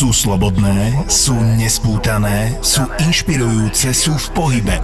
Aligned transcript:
Sú 0.00 0.16
slobodné, 0.16 0.96
sú 1.12 1.36
nespútané, 1.60 2.56
sú 2.64 2.88
inšpirujúce, 3.04 3.92
sú 3.92 4.16
v 4.16 4.26
pohybe. 4.32 4.76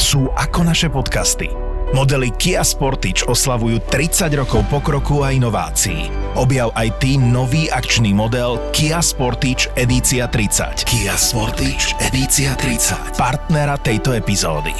Sú 0.00 0.32
ako 0.32 0.64
naše 0.64 0.88
podcasty. 0.88 1.52
Modely 1.92 2.32
Kia 2.40 2.64
Sportage 2.64 3.28
oslavujú 3.28 3.84
30 3.84 4.32
rokov 4.32 4.64
pokroku 4.72 5.20
a 5.20 5.36
inovácií. 5.36 6.08
Objav 6.40 6.72
aj 6.72 6.88
ty 7.04 7.20
nový 7.20 7.68
akčný 7.68 8.16
model 8.16 8.56
Kia 8.72 9.04
Sportage 9.04 9.68
Edícia 9.76 10.24
30. 10.24 10.88
Kia 10.88 11.12
Sportage 11.20 11.92
Edícia 12.00 12.56
30. 12.56 13.12
Partnera 13.20 13.76
tejto 13.76 14.16
epizódy. 14.16 14.72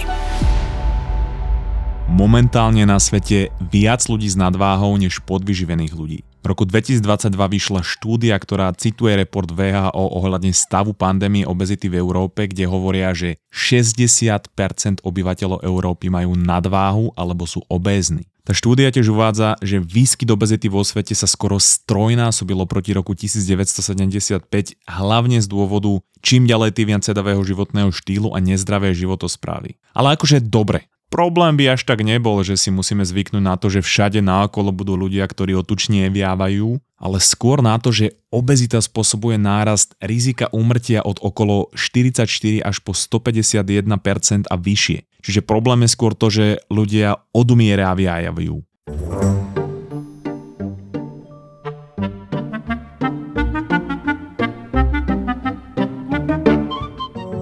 Momentálne 2.08 2.88
na 2.88 2.96
svete 2.96 3.52
viac 3.60 4.08
ľudí 4.08 4.24
s 4.24 4.40
nadváhou 4.40 4.96
než 4.96 5.20
podvyživených 5.20 5.92
ľudí. 5.92 6.24
V 6.46 6.54
roku 6.54 6.62
2022 6.62 7.02
vyšla 7.34 7.82
štúdia, 7.82 8.38
ktorá 8.38 8.70
cituje 8.70 9.18
report 9.18 9.50
VHO 9.50 10.14
ohľadne 10.14 10.54
stavu 10.54 10.94
pandémie 10.94 11.42
obezity 11.42 11.90
v 11.90 11.98
Európe, 11.98 12.46
kde 12.46 12.70
hovoria, 12.70 13.10
že 13.10 13.42
60% 13.50 15.02
obyvateľov 15.02 15.66
Európy 15.66 16.06
majú 16.06 16.38
nadváhu 16.38 17.10
alebo 17.18 17.50
sú 17.50 17.66
obézni. 17.66 18.30
Tá 18.46 18.54
štúdia 18.54 18.94
tiež 18.94 19.10
uvádza, 19.10 19.58
že 19.58 19.82
výskyt 19.82 20.30
obezity 20.30 20.70
vo 20.70 20.86
svete 20.86 21.18
sa 21.18 21.26
skoro 21.26 21.58
strojnásobilo 21.58 22.62
proti 22.70 22.94
roku 22.94 23.18
1975, 23.18 24.46
hlavne 24.86 25.42
z 25.42 25.50
dôvodu 25.50 25.98
čím 26.22 26.46
ďalej 26.46 26.78
tým 26.78 26.94
viac 26.94 27.02
sedavého 27.02 27.42
životného 27.42 27.90
štýlu 27.90 28.30
a 28.30 28.38
nezdravej 28.38 28.94
životosprávy. 29.02 29.82
Ale 29.98 30.14
akože 30.14 30.46
dobre, 30.46 30.86
Problém 31.06 31.54
by 31.54 31.78
až 31.78 31.86
tak 31.86 32.02
nebol, 32.02 32.42
že 32.42 32.58
si 32.58 32.74
musíme 32.74 33.06
zvyknúť 33.06 33.38
na 33.38 33.54
to, 33.54 33.70
že 33.70 33.78
všade 33.78 34.18
naokolo 34.18 34.74
budú 34.74 34.98
ľudia, 34.98 35.22
ktorí 35.22 35.54
o 35.54 35.62
tuč 35.62 35.86
nevyjávajú, 35.86 36.82
ale 36.98 37.18
skôr 37.22 37.62
na 37.62 37.78
to, 37.78 37.94
že 37.94 38.18
obezita 38.34 38.82
spôsobuje 38.82 39.38
nárast 39.38 39.94
rizika 40.02 40.50
úmrtia 40.50 41.06
od 41.06 41.22
okolo 41.22 41.70
44 41.78 42.26
až 42.58 42.76
po 42.82 42.90
151% 42.90 44.50
a 44.50 44.56
vyššie. 44.58 44.98
Čiže 45.22 45.46
problém 45.46 45.86
je 45.86 45.94
skôr 45.94 46.10
to, 46.14 46.26
že 46.26 46.58
ľudia 46.74 47.22
odumieria 47.30 47.94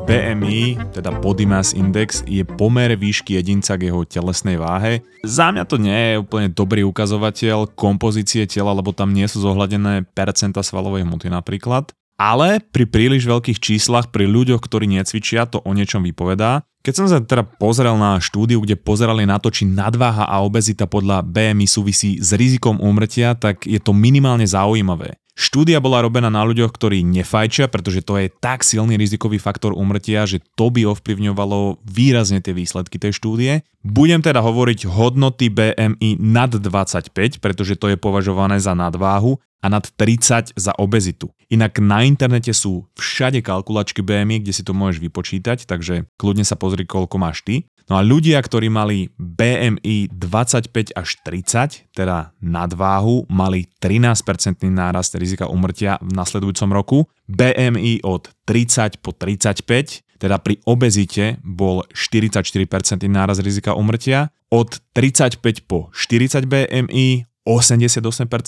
BMI, 0.04 0.92
teda 0.92 1.08
Body 1.16 1.48
Mass 1.48 1.72
Index, 1.72 2.20
je 2.28 2.44
pomer 2.44 2.92
výšky 2.92 3.40
jedinca 3.40 3.80
k 3.80 3.88
jeho 3.88 4.04
telesnej 4.04 4.60
váhe. 4.60 5.00
Za 5.24 5.48
mňa 5.48 5.64
to 5.64 5.80
nie 5.80 5.96
je 5.96 6.20
úplne 6.20 6.52
dobrý 6.52 6.84
ukazovateľ 6.84 7.72
kompozície 7.72 8.44
tela, 8.44 8.76
lebo 8.76 8.92
tam 8.92 9.16
nie 9.16 9.24
sú 9.24 9.40
zohľadené 9.40 10.04
percenta 10.12 10.60
svalovej 10.60 11.08
hmoty 11.08 11.32
napríklad. 11.32 11.96
Ale 12.20 12.60
pri 12.60 12.84
príliš 12.84 13.24
veľkých 13.24 13.58
číslach, 13.58 14.12
pri 14.12 14.28
ľuďoch, 14.28 14.60
ktorí 14.60 14.86
necvičia, 14.86 15.48
to 15.48 15.64
o 15.64 15.72
niečom 15.72 16.04
vypovedá. 16.04 16.62
Keď 16.84 16.94
som 16.94 17.06
sa 17.08 17.24
teda 17.24 17.48
pozrel 17.56 17.96
na 17.96 18.20
štúdiu, 18.20 18.60
kde 18.60 18.76
pozerali 18.76 19.24
na 19.24 19.40
to, 19.40 19.48
či 19.48 19.64
nadváha 19.64 20.28
a 20.28 20.44
obezita 20.44 20.84
podľa 20.84 21.24
BMI 21.24 21.64
súvisí 21.64 22.20
s 22.20 22.36
rizikom 22.36 22.76
úmrtia, 22.76 23.32
tak 23.32 23.64
je 23.64 23.80
to 23.80 23.96
minimálne 23.96 24.44
zaujímavé. 24.44 25.16
Štúdia 25.34 25.82
bola 25.82 25.98
robená 25.98 26.30
na 26.30 26.46
ľuďoch, 26.46 26.70
ktorí 26.70 27.02
nefajčia, 27.02 27.66
pretože 27.66 28.06
to 28.06 28.22
je 28.22 28.30
tak 28.30 28.62
silný 28.62 28.94
rizikový 28.94 29.42
faktor 29.42 29.74
umrtia, 29.74 30.30
že 30.30 30.38
to 30.54 30.70
by 30.70 30.86
ovplyvňovalo 30.86 31.82
výrazne 31.82 32.38
tie 32.38 32.54
výsledky 32.54 33.02
tej 33.02 33.18
štúdie. 33.18 33.66
Budem 33.82 34.22
teda 34.22 34.38
hovoriť 34.38 34.86
hodnoty 34.86 35.50
BMI 35.50 36.22
nad 36.22 36.54
25, 36.54 37.42
pretože 37.42 37.74
to 37.74 37.90
je 37.90 37.98
považované 37.98 38.62
za 38.62 38.78
nadváhu 38.78 39.42
a 39.58 39.66
nad 39.66 39.82
30 39.82 40.54
za 40.54 40.72
obezitu. 40.78 41.34
Inak 41.50 41.82
na 41.82 42.06
internete 42.06 42.54
sú 42.54 42.86
všade 42.94 43.42
kalkulačky 43.42 44.06
BMI, 44.06 44.44
kde 44.44 44.52
si 44.54 44.62
to 44.62 44.70
môžeš 44.70 45.02
vypočítať, 45.02 45.66
takže 45.66 46.06
kľudne 46.14 46.46
sa 46.46 46.54
pozri, 46.54 46.86
koľko 46.86 47.16
máš 47.18 47.42
ty. 47.42 47.66
No 47.84 48.00
a 48.00 48.02
ľudia, 48.02 48.40
ktorí 48.40 48.72
mali 48.72 49.12
BMI 49.20 50.08
25 50.08 50.96
až 50.96 51.08
30, 51.20 51.92
teda 51.92 52.32
nadváhu, 52.40 53.28
mali 53.28 53.68
13% 53.84 54.56
nárast 54.72 55.12
rizika 55.20 55.44
umrtia 55.44 56.00
v 56.00 56.16
nasledujúcom 56.16 56.70
roku. 56.72 56.98
BMI 57.28 58.00
od 58.00 58.32
30 58.48 59.04
po 59.04 59.12
35, 59.12 60.00
teda 60.16 60.40
pri 60.40 60.64
obezite 60.64 61.36
bol 61.44 61.84
44% 61.92 63.04
nárast 63.04 63.44
rizika 63.44 63.76
umrtia. 63.76 64.32
Od 64.48 64.80
35 64.96 65.68
po 65.68 65.92
40 65.92 66.48
BMI 66.48 67.26
88% 67.44 68.00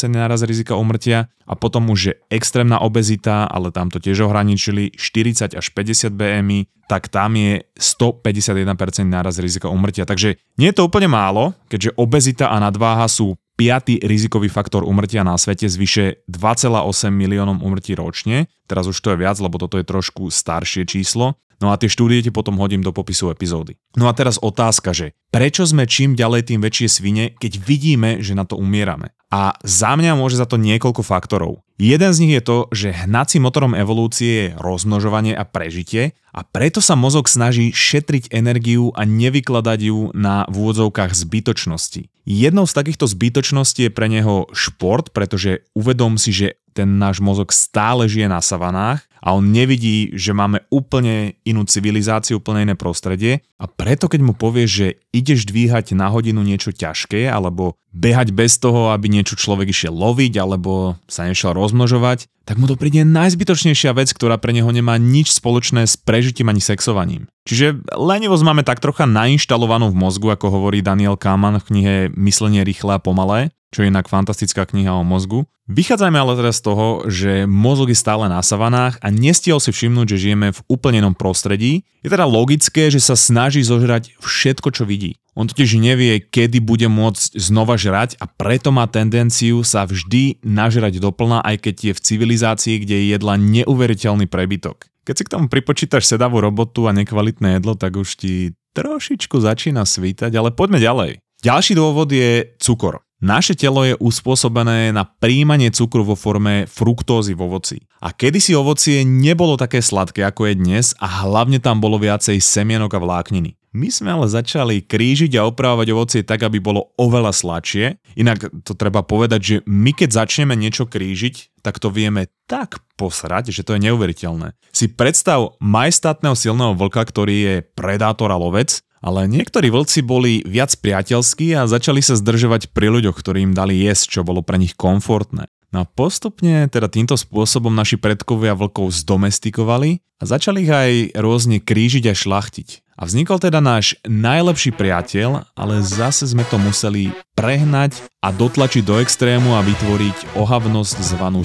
náraz 0.09 0.41
rizika 0.43 0.73
umrtia 0.73 1.29
a 1.45 1.53
potom 1.53 1.93
už 1.93 2.01
je 2.01 2.15
extrémna 2.33 2.81
obezita, 2.81 3.45
ale 3.45 3.69
tam 3.69 3.93
to 3.93 4.01
tiež 4.01 4.25
ohraničili 4.25 4.97
40 4.97 5.53
až 5.53 5.67
50 5.77 6.17
BMI, 6.17 6.65
tak 6.89 7.13
tam 7.13 7.37
je 7.37 7.61
151% 7.77 9.05
náraz 9.05 9.37
rizika 9.37 9.69
umrtia. 9.69 10.09
Takže 10.09 10.41
nie 10.57 10.73
je 10.73 10.77
to 10.81 10.89
úplne 10.89 11.13
málo, 11.13 11.53
keďže 11.69 11.93
obezita 12.01 12.49
a 12.49 12.57
nadváha 12.57 13.05
sú 13.05 13.37
piatý 13.57 14.01
rizikový 14.05 14.49
faktor 14.49 14.85
umrtia 14.85 15.25
na 15.25 15.37
svete 15.37 15.69
z 15.69 15.77
vyše 15.77 16.07
2,8 16.29 17.13
miliónom 17.13 17.65
umrtí 17.65 17.97
ročne. 17.97 18.49
Teraz 18.69 18.89
už 18.89 18.97
to 19.01 19.13
je 19.13 19.21
viac, 19.21 19.37
lebo 19.41 19.57
toto 19.57 19.81
je 19.81 19.85
trošku 19.85 20.29
staršie 20.29 20.85
číslo. 20.89 21.37
No 21.57 21.73
a 21.73 21.81
tie 21.81 21.89
štúdie 21.89 22.21
ti 22.21 22.29
potom 22.29 22.61
hodím 22.61 22.85
do 22.85 22.93
popisu 22.93 23.33
epizódy. 23.33 23.81
No 23.97 24.13
a 24.13 24.13
teraz 24.13 24.37
otázka, 24.37 24.93
že 24.93 25.17
prečo 25.37 25.69
sme 25.69 25.85
čím 25.85 26.17
ďalej 26.17 26.49
tým 26.49 26.65
väčšie 26.65 26.89
svine, 26.89 27.25
keď 27.37 27.61
vidíme, 27.61 28.25
že 28.25 28.33
na 28.33 28.49
to 28.49 28.57
umierame? 28.57 29.13
A 29.27 29.59
za 29.67 29.99
mňa 29.99 30.15
môže 30.15 30.39
za 30.39 30.47
to 30.47 30.55
niekoľko 30.55 31.03
faktorov. 31.03 31.67
Jeden 31.77 32.15
z 32.15 32.21
nich 32.25 32.33
je 32.39 32.47
to, 32.47 32.59
že 32.73 32.95
hnacím 33.05 33.45
motorom 33.45 33.77
evolúcie 33.77 34.33
je 34.33 34.55
rozmnožovanie 34.57 35.37
a 35.37 35.45
prežitie 35.45 36.17
a 36.33 36.41
preto 36.41 36.81
sa 36.81 36.97
mozog 36.97 37.29
snaží 37.29 37.69
šetriť 37.69 38.33
energiu 38.33 38.95
a 38.97 39.05
nevykladať 39.05 39.81
ju 39.85 40.15
na 40.17 40.49
v 40.49 40.73
zbytočnosti. 41.13 42.09
Jednou 42.27 42.65
z 42.65 42.77
takýchto 42.77 43.05
zbytočností 43.07 43.87
je 43.87 43.93
pre 43.93 44.09
neho 44.09 44.49
šport, 44.57 45.13
pretože 45.13 45.69
uvedom 45.77 46.17
si, 46.17 46.33
že 46.33 46.49
ten 46.77 47.01
náš 47.01 47.25
mozog 47.25 47.53
stále 47.57 48.05
žije 48.05 48.29
na 48.29 48.45
savanách 48.45 49.05
a 49.25 49.33
on 49.33 49.49
nevidí, 49.49 50.13
že 50.13 50.37
máme 50.37 50.69
úplne 50.69 51.41
inú 51.49 51.65
civilizáciu, 51.65 52.37
úplne 52.37 52.69
iné 52.69 52.75
prostredie 52.77 53.41
a 53.57 53.65
preto 53.65 54.13
keď 54.13 54.21
mu 54.21 54.37
povie, 54.37 54.69
že 54.69 54.87
ideš 55.17 55.49
dvíhať 55.49 55.97
na 55.97 56.13
hodinu 56.13 56.45
niečo 56.45 56.71
ťažké 56.75 57.25
alebo 57.33 57.81
behať 57.97 58.37
bez 58.37 58.61
toho, 58.61 58.93
aby 58.93 59.09
niečo 59.09 59.41
človek 59.41 59.73
išiel 59.73 59.97
loviť 59.97 60.37
alebo 60.37 61.01
sa 61.09 61.25
nešiel 61.25 61.57
rozmnožovať, 61.57 62.29
tak 62.45 62.61
mu 62.61 62.69
to 62.69 62.77
príde 62.77 63.03
najzbytočnejšia 63.09 63.97
vec, 63.97 64.13
ktorá 64.13 64.37
pre 64.37 64.53
neho 64.53 64.69
nemá 64.69 65.01
nič 65.01 65.33
spoločné 65.33 65.89
s 65.89 65.97
prežitím 65.97 66.53
ani 66.53 66.61
sexovaním. 66.61 67.27
Čiže 67.49 67.81
lenivosť 67.97 68.45
máme 68.45 68.63
tak 68.63 68.85
trocha 68.85 69.09
nainštalovanú 69.09 69.91
v 69.91 69.99
mozgu, 69.99 70.29
ako 70.37 70.53
hovorí 70.53 70.85
Daniel 70.85 71.17
Kahneman 71.17 71.59
v 71.59 71.67
knihe 71.73 71.95
Myslenie 72.15 72.63
rýchle 72.63 73.01
a 73.01 73.03
pomalé, 73.03 73.51
čo 73.77 73.85
je 73.85 73.93
inak 73.93 74.09
fantastická 74.09 74.65
kniha 74.65 74.97
o 74.97 75.05
mozgu. 75.05 75.45
Vychádzajme 75.69 76.17
ale 76.17 76.33
teraz 76.41 76.65
z 76.65 76.73
toho, 76.73 77.05
že 77.13 77.45
mozog 77.45 77.93
je 77.93 77.99
stále 78.01 78.25
na 78.25 78.41
savanách 78.41 78.97
a 79.05 79.13
nestiel 79.13 79.61
si 79.61 79.69
všimnúť, 79.69 80.17
že 80.17 80.23
žijeme 80.25 80.57
v 80.57 80.65
úplne 80.65 81.05
inom 81.05 81.13
prostredí. 81.13 81.85
Je 82.01 82.09
teda 82.09 82.25
logické, 82.25 82.89
že 82.89 83.05
sa 83.05 83.13
snaží 83.13 83.61
zožrať 83.61 84.17
všetko, 84.25 84.73
čo 84.73 84.89
vidí. 84.89 85.21
On 85.37 85.45
totiž 85.45 85.77
nevie, 85.77 86.25
kedy 86.25 86.65
bude 86.65 86.89
môcť 86.89 87.37
znova 87.37 87.77
žrať 87.77 88.17
a 88.17 88.25
preto 88.25 88.73
má 88.73 88.89
tendenciu 88.89 89.61
sa 89.61 89.85
vždy 89.85 90.41
nažrať 90.41 90.97
doplna, 90.97 91.45
aj 91.45 91.69
keď 91.69 91.77
je 91.77 91.93
v 91.93 92.05
civilizácii, 92.09 92.75
kde 92.81 92.97
je 92.97 93.07
jedla 93.13 93.37
neuveriteľný 93.37 94.25
prebytok. 94.33 94.89
Keď 95.05 95.15
si 95.15 95.27
k 95.29 95.33
tomu 95.37 95.53
pripočítaš 95.53 96.09
sedavú 96.09 96.41
robotu 96.41 96.89
a 96.89 96.97
nekvalitné 96.97 97.61
jedlo, 97.61 97.77
tak 97.77 98.01
už 98.01 98.17
ti 98.17 98.57
trošičku 98.73 99.37
začína 99.37 99.85
svítať, 99.85 100.33
ale 100.33 100.57
poďme 100.57 100.81
ďalej. 100.81 101.11
Ďalší 101.45 101.77
dôvod 101.77 102.11
je 102.11 102.57
cukor. 102.57 103.06
Naše 103.17 103.57
telo 103.57 103.81
je 103.81 103.97
uspôsobené 103.97 104.93
na 104.93 105.09
príjmanie 105.09 105.73
cukru 105.73 106.05
vo 106.05 106.13
forme 106.13 106.69
fruktózy 106.69 107.33
v 107.33 107.49
ovoci. 107.49 107.77
A 108.05 108.13
kedysi 108.13 108.53
ovocie 108.53 109.09
nebolo 109.09 109.57
také 109.57 109.81
sladké 109.81 110.21
ako 110.21 110.53
je 110.53 110.55
dnes 110.61 110.93
a 111.01 111.25
hlavne 111.25 111.57
tam 111.57 111.81
bolo 111.81 111.97
viacej 111.97 112.37
semienok 112.45 112.93
a 112.93 113.01
vlákniny. 113.01 113.57
My 113.77 113.89
sme 113.89 114.09
ale 114.13 114.29
začali 114.29 114.85
krížiť 114.85 115.37
a 115.37 115.49
opravovať 115.49 115.89
ovocie 115.93 116.23
tak, 116.25 116.45
aby 116.45 116.61
bolo 116.61 116.93
oveľa 116.97 117.33
sladšie. 117.33 118.01
Inak 118.17 118.53
to 118.65 118.73
treba 118.73 119.05
povedať, 119.05 119.41
že 119.41 119.57
my 119.65 119.97
keď 119.97 120.25
začneme 120.25 120.53
niečo 120.57 120.85
krížiť, 120.85 121.61
tak 121.61 121.77
to 121.81 121.93
vieme 121.93 122.29
tak 122.49 122.81
posrať, 122.97 123.53
že 123.53 123.65
to 123.65 123.77
je 123.77 123.85
neuveriteľné. 123.89 124.57
Si 124.73 124.89
predstav 124.93 125.57
majestátneho 125.61 126.33
silného 126.33 126.73
vlka, 126.73 127.05
ktorý 127.05 127.37
je 127.37 127.55
predátor 127.65 128.33
a 128.33 128.41
lovec 128.41 128.81
ale 129.01 129.29
niektorí 129.29 129.69
vlci 129.71 130.01
boli 130.03 130.41
viac 130.47 130.75
priateľskí 130.79 131.53
a 131.57 131.69
začali 131.69 132.01
sa 132.01 132.17
zdržovať 132.17 132.73
pri 132.73 132.93
ľuďoch, 132.93 133.17
ktorí 133.17 133.47
im 133.47 133.55
dali 133.55 133.83
jesť, 133.85 134.19
čo 134.19 134.21
bolo 134.27 134.41
pre 134.41 134.57
nich 134.57 134.75
komfortné. 134.75 135.47
No 135.75 135.83
a 135.83 135.89
postupne 135.89 136.71
teda 136.71 136.87
týmto 136.87 137.19
spôsobom 137.19 137.75
naši 137.75 137.99
predkovia 137.99 138.57
vlkov 138.57 138.95
zdomestikovali 139.03 140.01
a 140.17 140.25
začali 140.25 140.65
ich 140.65 140.73
aj 140.73 140.93
rôzne 141.19 141.61
krížiť 141.61 142.09
a 142.09 142.15
šlachtiť. 142.17 142.87
A 142.97 143.05
vznikol 143.05 143.37
teda 143.37 143.61
náš 143.61 143.93
najlepší 144.09 144.73
priateľ, 144.73 145.53
ale 145.53 145.85
zase 145.85 146.25
sme 146.33 146.49
to 146.49 146.57
museli 146.57 147.13
prehnať 147.37 148.01
a 148.25 148.33
dotlačiť 148.33 148.81
do 148.89 148.97
extrému 149.05 149.53
a 149.53 149.61
vytvoriť 149.61 150.33
ohavnosť 150.33 150.97
zvanú. 151.05 151.45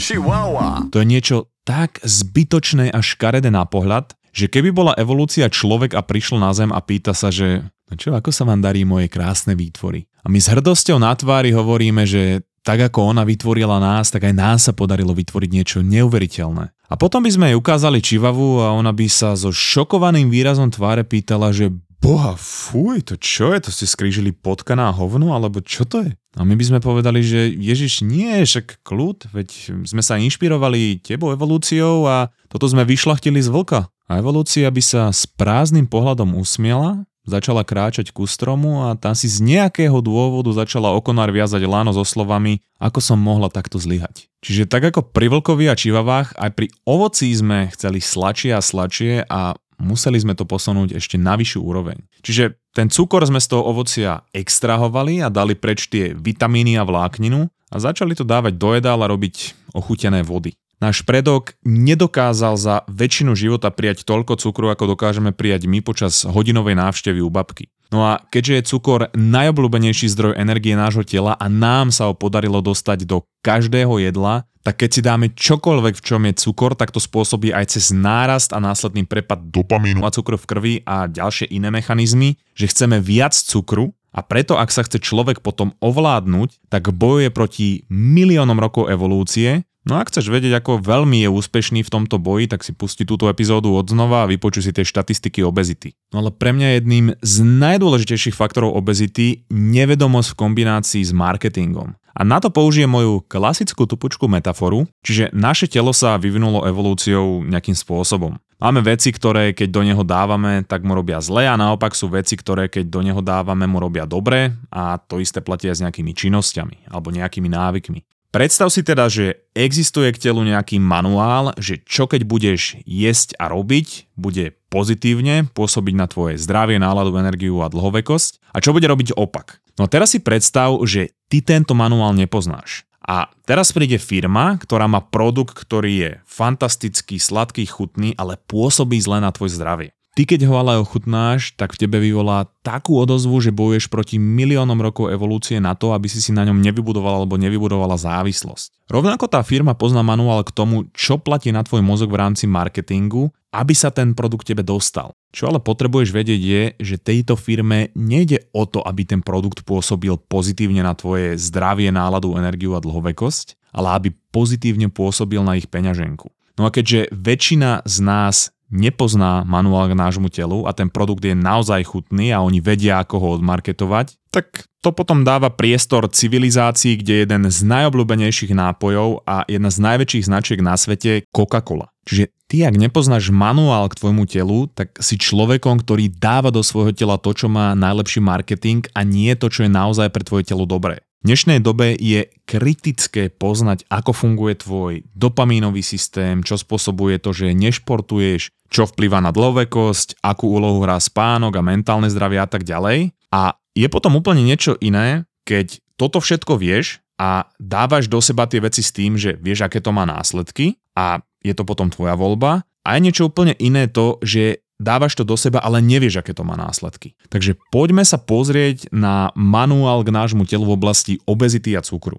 To 0.96 0.98
je 1.04 1.08
niečo 1.12 1.52
tak 1.68 2.00
zbytočné 2.00 2.96
a 2.96 3.04
škaredé 3.04 3.52
na 3.52 3.68
pohľad, 3.68 4.16
že 4.32 4.48
keby 4.48 4.72
bola 4.72 4.94
evolúcia 4.96 5.48
človek 5.52 5.96
a 5.96 6.02
prišiel 6.02 6.40
na 6.40 6.52
Zem 6.56 6.72
a 6.72 6.80
pýta 6.80 7.12
sa, 7.12 7.30
že 7.30 7.68
no 7.88 7.94
čo, 8.00 8.16
ako 8.16 8.32
sa 8.32 8.48
vám 8.48 8.64
darí 8.64 8.88
moje 8.88 9.12
krásne 9.12 9.56
výtvory? 9.56 10.08
A 10.24 10.32
my 10.32 10.40
s 10.40 10.48
hrdosťou 10.48 10.98
na 11.00 11.12
tvári 11.12 11.52
hovoríme, 11.52 12.08
že 12.08 12.44
tak 12.62 12.78
ako 12.78 13.18
ona 13.18 13.26
vytvorila 13.26 13.82
nás, 13.82 14.14
tak 14.14 14.30
aj 14.30 14.34
nás 14.38 14.60
sa 14.70 14.74
podarilo 14.74 15.18
vytvoriť 15.18 15.50
niečo 15.50 15.80
neuveriteľné. 15.82 16.66
A 16.92 16.94
potom 17.00 17.26
by 17.26 17.32
sme 17.34 17.46
jej 17.50 17.58
ukázali 17.58 18.04
čivavu 18.04 18.62
a 18.62 18.76
ona 18.76 18.94
by 18.94 19.08
sa 19.10 19.34
so 19.34 19.50
šokovaným 19.50 20.30
výrazom 20.30 20.70
tváre 20.70 21.02
pýtala, 21.02 21.50
že 21.50 21.74
boha, 22.02 22.34
fuj, 22.38 23.06
to 23.06 23.16
čo 23.18 23.54
je? 23.54 23.66
To 23.66 23.72
ste 23.72 23.86
skrížili 23.86 24.34
potkaná 24.34 24.90
hovno, 24.90 25.38
alebo 25.38 25.62
čo 25.62 25.86
to 25.86 26.02
je? 26.06 26.12
A 26.34 26.42
my 26.42 26.58
by 26.58 26.66
sme 26.66 26.80
povedali, 26.82 27.22
že 27.22 27.54
Ježiš 27.54 28.02
nie, 28.02 28.42
však 28.42 28.82
kľud, 28.82 29.30
veď 29.36 29.50
sme 29.86 30.02
sa 30.02 30.18
inšpirovali 30.18 31.04
tebou 31.04 31.30
evolúciou 31.36 32.10
a 32.10 32.34
toto 32.50 32.66
sme 32.66 32.88
vyšlachtili 32.88 33.38
z 33.38 33.54
vlka. 33.54 33.88
A 34.12 34.20
evolúcia 34.20 34.68
by 34.68 34.84
sa 34.84 35.08
s 35.08 35.24
prázdnym 35.24 35.88
pohľadom 35.88 36.36
usmiela, 36.36 37.08
začala 37.24 37.64
kráčať 37.64 38.12
ku 38.12 38.28
stromu 38.28 38.84
a 38.84 39.00
tam 39.00 39.16
si 39.16 39.32
z 39.32 39.40
nejakého 39.40 40.04
dôvodu 40.04 40.52
začala 40.52 40.92
okonár 40.92 41.32
viazať 41.32 41.64
láno 41.64 41.96
so 41.96 42.04
slovami, 42.04 42.60
ako 42.76 43.00
som 43.00 43.16
mohla 43.16 43.48
takto 43.48 43.80
zlyhať. 43.80 44.28
Čiže 44.44 44.68
tak 44.68 44.92
ako 44.92 45.16
pri 45.16 45.32
vlkovi 45.32 45.72
a 45.72 45.80
čivavách, 45.80 46.36
aj 46.36 46.52
pri 46.52 46.68
ovocí 46.84 47.32
sme 47.32 47.72
chceli 47.72 48.04
slačie 48.04 48.52
a 48.52 48.60
slačie 48.60 49.24
a 49.32 49.56
museli 49.80 50.20
sme 50.20 50.36
to 50.36 50.44
posunúť 50.44 51.00
ešte 51.00 51.16
na 51.16 51.40
vyššiu 51.40 51.64
úroveň. 51.64 52.04
Čiže 52.20 52.60
ten 52.76 52.92
cukor 52.92 53.24
sme 53.24 53.40
z 53.40 53.48
toho 53.48 53.64
ovocia 53.64 54.28
extrahovali 54.36 55.24
a 55.24 55.32
dali 55.32 55.56
preč 55.56 55.88
tie 55.88 56.12
vitamíny 56.12 56.76
a 56.76 56.84
vlákninu 56.84 57.48
a 57.48 57.76
začali 57.80 58.12
to 58.12 58.28
dávať 58.28 58.60
do 58.60 58.76
jedál 58.76 59.00
a 59.00 59.08
robiť 59.08 59.56
ochutené 59.72 60.20
vody. 60.20 60.52
Náš 60.82 61.06
predok 61.06 61.54
nedokázal 61.62 62.58
za 62.58 62.82
väčšinu 62.90 63.38
života 63.38 63.70
prijať 63.70 64.02
toľko 64.02 64.42
cukru, 64.42 64.74
ako 64.74 64.98
dokážeme 64.98 65.30
prijať 65.30 65.70
my 65.70 65.78
počas 65.86 66.26
hodinovej 66.26 66.74
návštevy 66.74 67.22
u 67.22 67.30
babky. 67.30 67.70
No 67.94 68.02
a 68.02 68.18
keďže 68.34 68.54
je 68.58 68.68
cukor 68.74 69.14
najobľúbenejší 69.14 70.10
zdroj 70.10 70.42
energie 70.42 70.74
nášho 70.74 71.06
tela 71.06 71.38
a 71.38 71.46
nám 71.46 71.94
sa 71.94 72.10
ho 72.10 72.18
podarilo 72.18 72.66
dostať 72.66 73.06
do 73.06 73.22
každého 73.46 74.02
jedla, 74.02 74.50
tak 74.66 74.82
keď 74.82 74.90
si 74.90 75.02
dáme 75.06 75.28
čokoľvek, 75.30 76.02
v 76.02 76.06
čom 76.06 76.22
je 76.26 76.34
cukor, 76.50 76.74
tak 76.74 76.90
to 76.90 76.98
spôsobí 76.98 77.54
aj 77.54 77.78
cez 77.78 77.94
nárast 77.94 78.50
a 78.50 78.58
následný 78.58 79.06
prepad 79.06 79.38
dopamínu 79.54 80.02
a 80.02 80.10
cukru 80.10 80.42
v 80.42 80.50
krvi 80.50 80.74
a 80.90 81.06
ďalšie 81.06 81.46
iné 81.54 81.70
mechanizmy, 81.70 82.42
že 82.58 82.66
chceme 82.74 82.98
viac 82.98 83.38
cukru 83.38 83.94
a 84.18 84.26
preto 84.26 84.58
ak 84.58 84.74
sa 84.74 84.82
chce 84.82 84.98
človek 84.98 85.46
potom 85.46 85.78
ovládnuť, 85.78 86.74
tak 86.74 86.90
bojuje 86.90 87.30
proti 87.30 87.86
miliónom 87.94 88.58
rokov 88.58 88.90
evolúcie, 88.90 89.62
No 89.82 89.98
a 89.98 90.06
ak 90.06 90.14
chceš 90.14 90.30
vedieť, 90.30 90.62
ako 90.62 90.78
veľmi 90.78 91.26
je 91.26 91.30
úspešný 91.34 91.82
v 91.82 91.90
tomto 91.90 92.22
boji, 92.22 92.46
tak 92.46 92.62
si 92.62 92.70
pusti 92.70 93.02
túto 93.02 93.26
epizódu 93.26 93.74
od 93.74 93.90
znova 93.90 94.24
a 94.24 94.30
vypočuj 94.30 94.70
si 94.70 94.72
tie 94.78 94.86
štatistiky 94.86 95.42
obezity. 95.42 95.98
No 96.14 96.22
ale 96.22 96.30
pre 96.30 96.54
mňa 96.54 96.78
jedným 96.78 97.06
z 97.18 97.36
najdôležitejších 97.42 98.38
faktorov 98.38 98.78
obezity 98.78 99.42
nevedomosť 99.50 100.38
v 100.38 100.40
kombinácii 100.40 101.02
s 101.02 101.10
marketingom. 101.10 101.98
A 102.12 102.22
na 102.22 102.38
to 102.38 102.54
použijem 102.54 102.92
moju 102.92 103.24
klasickú 103.26 103.88
tupučku 103.90 104.30
metaforu, 104.30 104.86
čiže 105.02 105.34
naše 105.34 105.66
telo 105.66 105.96
sa 105.96 106.20
vyvinulo 106.20 106.68
evolúciou 106.68 107.42
nejakým 107.48 107.74
spôsobom. 107.74 108.38
Máme 108.62 108.86
veci, 108.86 109.10
ktoré 109.10 109.58
keď 109.58 109.70
do 109.74 109.82
neho 109.82 110.04
dávame, 110.06 110.62
tak 110.62 110.86
mu 110.86 110.94
robia 110.94 111.18
zle 111.18 111.50
a 111.50 111.58
naopak 111.58 111.98
sú 111.98 112.14
veci, 112.14 112.38
ktoré 112.38 112.70
keď 112.70 112.86
do 112.86 113.02
neho 113.02 113.22
dávame, 113.26 113.66
mu 113.66 113.82
robia 113.82 114.06
dobre 114.06 114.54
a 114.70 115.02
to 115.02 115.18
isté 115.18 115.42
platí 115.42 115.66
aj 115.66 115.82
s 115.82 115.84
nejakými 115.90 116.14
činnosťami 116.14 116.94
alebo 116.94 117.10
nejakými 117.10 117.50
návykmi. 117.50 118.06
Predstav 118.32 118.72
si 118.72 118.80
teda, 118.80 119.12
že 119.12 119.44
existuje 119.52 120.08
k 120.16 120.32
telu 120.32 120.40
nejaký 120.48 120.80
manuál, 120.80 121.52
že 121.60 121.84
čo 121.84 122.08
keď 122.08 122.24
budeš 122.24 122.80
jesť 122.88 123.36
a 123.36 123.52
robiť, 123.52 124.08
bude 124.16 124.56
pozitívne 124.72 125.52
pôsobiť 125.52 125.96
na 126.00 126.08
tvoje 126.08 126.40
zdravie, 126.40 126.80
náladu, 126.80 127.12
energiu 127.20 127.60
a 127.60 127.68
dlhovekosť 127.68 128.56
a 128.56 128.64
čo 128.64 128.72
bude 128.72 128.88
robiť 128.88 129.20
opak. 129.20 129.60
No 129.76 129.84
a 129.84 129.92
teraz 129.92 130.16
si 130.16 130.24
predstav, 130.24 130.72
že 130.88 131.12
ty 131.28 131.44
tento 131.44 131.76
manuál 131.76 132.16
nepoznáš. 132.16 132.88
A 133.04 133.28
teraz 133.44 133.76
príde 133.76 134.00
firma, 134.00 134.56
ktorá 134.56 134.88
má 134.88 135.04
produkt, 135.04 135.52
ktorý 135.52 135.92
je 136.00 136.12
fantastický, 136.24 137.20
sladký, 137.20 137.68
chutný, 137.68 138.16
ale 138.16 138.40
pôsobí 138.40 138.96
zle 139.04 139.20
na 139.20 139.36
tvoj 139.36 139.52
zdravie. 139.52 139.92
Ty 140.12 140.28
keď 140.28 140.44
ho 140.44 140.60
ale 140.60 140.76
ochutnáš, 140.76 141.56
tak 141.56 141.72
v 141.72 141.88
tebe 141.88 141.96
vyvolá 142.04 142.52
takú 142.68 143.00
odozvu, 143.00 143.40
že 143.40 143.56
bojuješ 143.56 143.88
proti 143.88 144.20
miliónom 144.20 144.76
rokov 144.76 145.08
evolúcie 145.08 145.56
na 145.64 145.72
to, 145.72 145.96
aby 145.96 146.12
si 146.12 146.20
si 146.20 146.36
na 146.36 146.44
ňom 146.44 146.60
nevybudovala 146.60 147.24
alebo 147.24 147.40
nevybudovala 147.40 147.96
závislosť. 147.96 148.92
Rovnako 148.92 149.32
tá 149.32 149.40
firma 149.40 149.72
pozná 149.72 150.04
manuál 150.04 150.44
k 150.44 150.52
tomu, 150.52 150.92
čo 150.92 151.16
platí 151.16 151.56
na 151.56 151.64
tvoj 151.64 151.80
mozog 151.80 152.12
v 152.12 152.28
rámci 152.28 152.44
marketingu, 152.44 153.32
aby 153.56 153.72
sa 153.72 153.88
ten 153.88 154.12
produkt 154.12 154.52
tebe 154.52 154.68
dostal. 154.68 155.16
Čo 155.32 155.48
ale 155.48 155.64
potrebuješ 155.64 156.12
vedieť 156.12 156.42
je, 156.44 156.64
že 156.76 157.00
tejto 157.00 157.40
firme 157.40 157.96
nejde 157.96 158.52
o 158.52 158.68
to, 158.68 158.84
aby 158.84 159.08
ten 159.08 159.24
produkt 159.24 159.64
pôsobil 159.64 160.20
pozitívne 160.28 160.84
na 160.84 160.92
tvoje 160.92 161.40
zdravie, 161.40 161.88
náladu, 161.88 162.36
energiu 162.36 162.76
a 162.76 162.84
dlhovekosť, 162.84 163.72
ale 163.72 163.88
aby 163.96 164.10
pozitívne 164.36 164.92
pôsobil 164.92 165.40
na 165.40 165.56
ich 165.56 165.72
peňaženku. 165.72 166.28
No 166.60 166.68
a 166.68 166.70
keďže 166.70 167.08
väčšina 167.16 167.88
z 167.88 167.96
nás 168.04 168.52
nepozná 168.72 169.44
manuál 169.44 169.92
k 169.92 170.00
nášmu 170.00 170.32
telu 170.32 170.66
a 170.66 170.72
ten 170.72 170.88
produkt 170.88 171.22
je 171.22 171.36
naozaj 171.36 171.86
chutný 171.86 172.32
a 172.32 172.40
oni 172.42 172.64
vedia, 172.64 173.04
ako 173.04 173.16
ho 173.20 173.28
odmarketovať, 173.38 174.16
tak 174.32 174.66
to 174.82 174.90
potom 174.96 175.22
dáva 175.22 175.52
priestor 175.54 176.10
civilizácii, 176.10 176.98
kde 176.98 177.28
jeden 177.28 177.44
z 177.52 177.60
najobľúbenejších 177.68 178.56
nápojov 178.56 179.28
a 179.28 179.46
jedna 179.46 179.70
z 179.70 179.78
najväčších 179.78 180.26
značiek 180.26 180.60
na 180.64 180.74
svete 180.80 181.22
je 181.22 181.24
Coca-Cola. 181.30 181.92
Čiže 182.08 182.34
ty, 182.50 182.66
ak 182.66 182.82
nepoznáš 182.82 183.30
manuál 183.30 183.86
k 183.92 184.00
tvojmu 184.00 184.26
telu, 184.26 184.66
tak 184.74 184.98
si 184.98 185.22
človekom, 185.22 185.86
ktorý 185.86 186.10
dáva 186.10 186.50
do 186.50 186.66
svojho 186.66 186.98
tela 186.98 187.22
to, 187.22 187.30
čo 187.36 187.46
má 187.46 187.78
najlepší 187.78 188.24
marketing 188.26 188.90
a 188.98 189.06
nie 189.06 189.38
to, 189.38 189.54
čo 189.54 189.68
je 189.68 189.72
naozaj 189.72 190.10
pre 190.10 190.26
tvoje 190.26 190.50
telo 190.50 190.66
dobré. 190.66 191.06
V 191.22 191.30
dnešnej 191.30 191.62
dobe 191.62 191.94
je 191.94 192.34
kritické 192.50 193.30
poznať, 193.30 193.86
ako 193.94 194.10
funguje 194.10 194.58
tvoj 194.58 194.94
dopamínový 195.14 195.86
systém, 195.86 196.42
čo 196.42 196.58
spôsobuje 196.58 197.22
to, 197.22 197.30
že 197.30 197.54
nešportuješ, 197.54 198.50
čo 198.74 198.90
vplýva 198.90 199.22
na 199.22 199.30
dlhovekosť, 199.30 200.18
akú 200.26 200.50
úlohu 200.50 200.82
hrá 200.82 200.98
spánok 200.98 201.62
a 201.62 201.62
mentálne 201.62 202.10
zdravie 202.10 202.42
a 202.42 202.50
tak 202.50 202.66
ďalej. 202.66 203.14
A 203.30 203.54
je 203.78 203.86
potom 203.86 204.18
úplne 204.18 204.42
niečo 204.42 204.74
iné, 204.82 205.30
keď 205.46 205.78
toto 205.94 206.18
všetko 206.18 206.58
vieš 206.58 207.06
a 207.22 207.46
dávaš 207.62 208.10
do 208.10 208.18
seba 208.18 208.50
tie 208.50 208.58
veci 208.58 208.82
s 208.82 208.90
tým, 208.90 209.14
že 209.14 209.38
vieš, 209.38 209.70
aké 209.70 209.78
to 209.78 209.94
má 209.94 210.10
následky 210.10 210.82
a 210.98 211.22
je 211.46 211.54
to 211.54 211.62
potom 211.62 211.94
tvoja 211.94 212.18
voľba. 212.18 212.66
A 212.82 212.98
je 212.98 213.06
niečo 213.06 213.30
úplne 213.30 213.54
iné 213.62 213.86
to, 213.86 214.18
že 214.26 214.66
dávaš 214.82 215.14
to 215.14 215.22
do 215.22 215.38
seba, 215.38 215.62
ale 215.62 215.78
nevieš, 215.86 216.26
aké 216.26 216.34
to 216.34 216.42
má 216.42 216.58
následky. 216.58 217.14
Takže 217.30 217.62
poďme 217.70 218.02
sa 218.02 218.18
pozrieť 218.18 218.90
na 218.90 219.30
manuál 219.38 220.02
k 220.02 220.10
nášmu 220.10 220.50
telu 220.50 220.66
v 220.66 220.74
oblasti 220.74 221.22
obezity 221.30 221.78
a 221.78 221.86
cukru. 221.86 222.18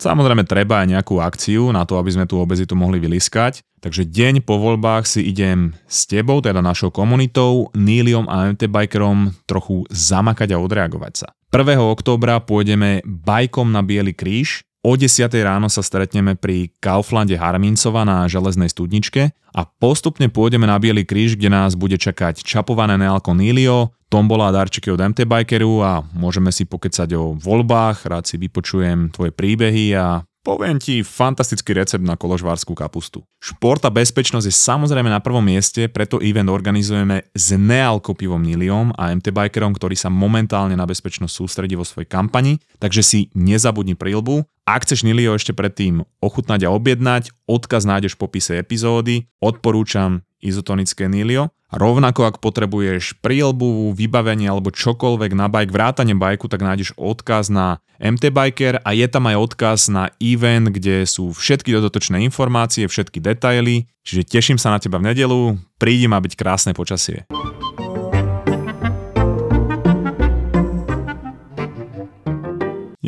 Samozrejme 0.00 0.48
treba 0.48 0.80
aj 0.80 0.96
nejakú 0.96 1.20
akciu 1.20 1.68
na 1.76 1.84
to, 1.84 2.00
aby 2.00 2.08
sme 2.08 2.24
tú 2.24 2.40
obezitu 2.40 2.72
mohli 2.72 2.96
vyliskať. 2.96 3.60
Takže 3.84 4.08
deň 4.08 4.40
po 4.48 4.56
voľbách 4.56 5.04
si 5.04 5.20
idem 5.28 5.76
s 5.84 6.08
tebou, 6.08 6.40
teda 6.40 6.64
našou 6.64 6.88
komunitou, 6.88 7.68
Níliom 7.76 8.24
a 8.24 8.48
MT 8.48 8.72
Bikerom 8.72 9.36
trochu 9.44 9.84
zamakať 9.92 10.56
a 10.56 10.60
odreagovať 10.60 11.12
sa. 11.20 11.28
1. 11.52 11.76
októbra 11.84 12.40
pôjdeme 12.40 13.04
bajkom 13.04 13.68
na 13.68 13.84
Biely 13.84 14.16
kríž, 14.16 14.64
O 14.80 14.96
10. 14.96 15.28
ráno 15.44 15.68
sa 15.68 15.84
stretneme 15.84 16.40
pri 16.40 16.72
Kauflande 16.80 17.36
Harmincova 17.36 18.08
na 18.08 18.24
železnej 18.24 18.72
studničke 18.72 19.28
a 19.52 19.68
postupne 19.68 20.32
pôjdeme 20.32 20.64
na 20.64 20.80
Bielý 20.80 21.04
kríž, 21.04 21.36
kde 21.36 21.52
nás 21.52 21.76
bude 21.76 22.00
čakať 22.00 22.40
čapované 22.40 22.96
nealko 22.96 23.36
Nilio, 23.36 23.92
tombola 24.08 24.48
a 24.48 24.54
darčeky 24.56 24.88
od 24.88 25.04
MT 25.04 25.28
Bikeru 25.28 25.84
a 25.84 26.00
môžeme 26.16 26.48
si 26.48 26.64
pokecať 26.64 27.12
o 27.12 27.36
voľbách, 27.36 28.08
rád 28.08 28.24
si 28.24 28.40
vypočujem 28.40 29.12
tvoje 29.12 29.36
príbehy 29.36 29.92
a 30.00 30.24
Poviem 30.40 30.80
ti 30.80 31.04
fantastický 31.04 31.76
recept 31.76 32.00
na 32.00 32.16
koložvárskú 32.16 32.72
kapustu. 32.72 33.20
Šport 33.36 33.84
a 33.84 33.92
bezpečnosť 33.92 34.48
je 34.48 34.54
samozrejme 34.56 35.12
na 35.12 35.20
prvom 35.20 35.44
mieste, 35.44 35.84
preto 35.92 36.16
event 36.24 36.48
organizujeme 36.48 37.28
s 37.36 37.52
nealkopivom 37.52 38.40
Niliom 38.40 38.96
a 38.96 39.12
MT 39.12 39.36
Bikerom, 39.36 39.76
ktorý 39.76 39.92
sa 40.00 40.08
momentálne 40.08 40.72
na 40.80 40.88
bezpečnosť 40.88 41.28
sústredí 41.28 41.76
vo 41.76 41.84
svojej 41.84 42.08
kampani, 42.08 42.56
takže 42.80 43.04
si 43.04 43.20
nezabudni 43.36 44.00
prílbu. 44.00 44.48
Ak 44.64 44.88
chceš 44.88 45.04
Nilio 45.04 45.36
ešte 45.36 45.52
predtým 45.52 46.08
ochutnať 46.24 46.64
a 46.64 46.72
objednať, 46.72 47.36
odkaz 47.44 47.84
nájdeš 47.84 48.16
v 48.16 48.22
popise 48.24 48.56
epizódy, 48.56 49.28
odporúčam 49.44 50.24
izotonické 50.40 51.06
Nilio. 51.06 51.52
A 51.70 51.78
rovnako 51.78 52.26
ak 52.26 52.42
potrebuješ 52.42 53.22
prílbu, 53.22 53.94
vybavenie 53.94 54.50
alebo 54.50 54.74
čokoľvek 54.74 55.38
na 55.38 55.46
bike, 55.46 55.70
vrátane 55.70 56.18
bajku, 56.18 56.50
tak 56.50 56.66
nájdeš 56.66 56.98
odkaz 56.98 57.46
na 57.46 57.78
MT 58.02 58.34
Biker 58.34 58.82
a 58.82 58.90
je 58.90 59.06
tam 59.06 59.30
aj 59.30 59.36
odkaz 59.38 59.86
na 59.86 60.10
event, 60.18 60.74
kde 60.74 61.06
sú 61.06 61.30
všetky 61.30 61.70
dodatočné 61.70 62.26
informácie, 62.26 62.90
všetky 62.90 63.22
detaily. 63.22 63.86
Čiže 64.02 64.26
teším 64.26 64.58
sa 64.58 64.74
na 64.74 64.82
teba 64.82 64.98
v 64.98 65.14
nedelu, 65.14 65.60
prídi 65.78 66.10
ma 66.10 66.18
byť 66.18 66.32
krásne 66.34 66.72
počasie. 66.74 67.28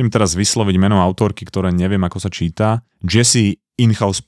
idem 0.02 0.10
teraz 0.10 0.34
vysloviť 0.34 0.82
meno 0.82 0.98
autorky, 0.98 1.46
ktoré 1.46 1.70
neviem, 1.70 2.02
ako 2.02 2.18
sa 2.18 2.26
číta, 2.26 2.82
Jessie 3.06 3.62
Inhouse 3.78 4.18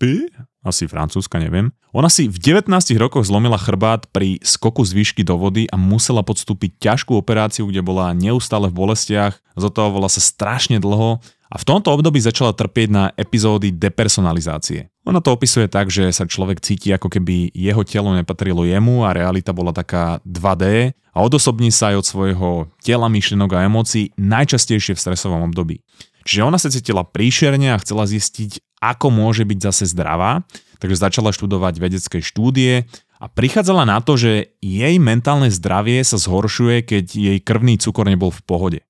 asi 0.64 0.88
francúzska, 0.88 1.36
neviem. 1.36 1.70
Ona 1.92 2.08
si 2.08 2.26
v 2.26 2.40
19 2.40 2.72
rokoch 2.96 3.28
zlomila 3.28 3.60
chrbát 3.60 4.08
pri 4.10 4.40
skoku 4.40 4.82
z 4.82 4.96
výšky 4.96 5.22
do 5.22 5.36
vody 5.36 5.68
a 5.68 5.76
musela 5.76 6.24
podstúpiť 6.24 6.80
ťažkú 6.80 7.14
operáciu, 7.14 7.68
kde 7.68 7.84
bola 7.84 8.16
neustále 8.16 8.72
v 8.72 8.74
bolestiach, 8.74 9.38
zotavovala 9.54 10.08
sa 10.08 10.18
strašne 10.18 10.80
dlho 10.80 11.20
a 11.52 11.56
v 11.60 11.64
tomto 11.68 11.94
období 11.94 12.18
začala 12.18 12.50
trpieť 12.50 12.88
na 12.90 13.04
epizódy 13.14 13.70
depersonalizácie. 13.70 14.90
Ona 15.06 15.22
to 15.22 15.36
opisuje 15.36 15.70
tak, 15.70 15.92
že 15.92 16.10
sa 16.10 16.26
človek 16.26 16.58
cíti 16.58 16.90
ako 16.90 17.06
keby 17.06 17.54
jeho 17.54 17.84
telo 17.86 18.10
nepatrilo 18.10 18.66
jemu 18.66 19.06
a 19.06 19.14
realita 19.14 19.54
bola 19.54 19.70
taká 19.70 20.18
2D 20.26 20.96
a 21.14 21.18
odosobní 21.22 21.70
sa 21.70 21.94
aj 21.94 21.96
od 22.02 22.06
svojho 22.10 22.50
tela, 22.82 23.06
myšlienok 23.06 23.50
a 23.54 23.64
emócií 23.70 24.10
najčastejšie 24.18 24.98
v 24.98 25.02
stresovom 25.04 25.46
období. 25.46 25.78
Čiže 26.24 26.42
ona 26.42 26.56
sa 26.56 26.72
cítila 26.72 27.04
príšerne 27.04 27.76
a 27.76 27.80
chcela 27.84 28.08
zistiť, 28.08 28.73
ako 28.92 29.08
môže 29.08 29.48
byť 29.48 29.58
zase 29.70 29.84
zdravá, 29.94 30.44
takže 30.82 31.00
začala 31.00 31.32
študovať 31.32 31.80
vedecké 31.80 32.18
štúdie 32.20 32.84
a 33.16 33.26
prichádzala 33.30 33.88
na 33.88 34.04
to, 34.04 34.20
že 34.20 34.52
jej 34.60 35.00
mentálne 35.00 35.48
zdravie 35.48 36.04
sa 36.04 36.20
zhoršuje, 36.20 36.84
keď 36.84 37.04
jej 37.08 37.38
krvný 37.40 37.80
cukor 37.80 38.04
nebol 38.04 38.28
v 38.28 38.44
pohode. 38.44 38.80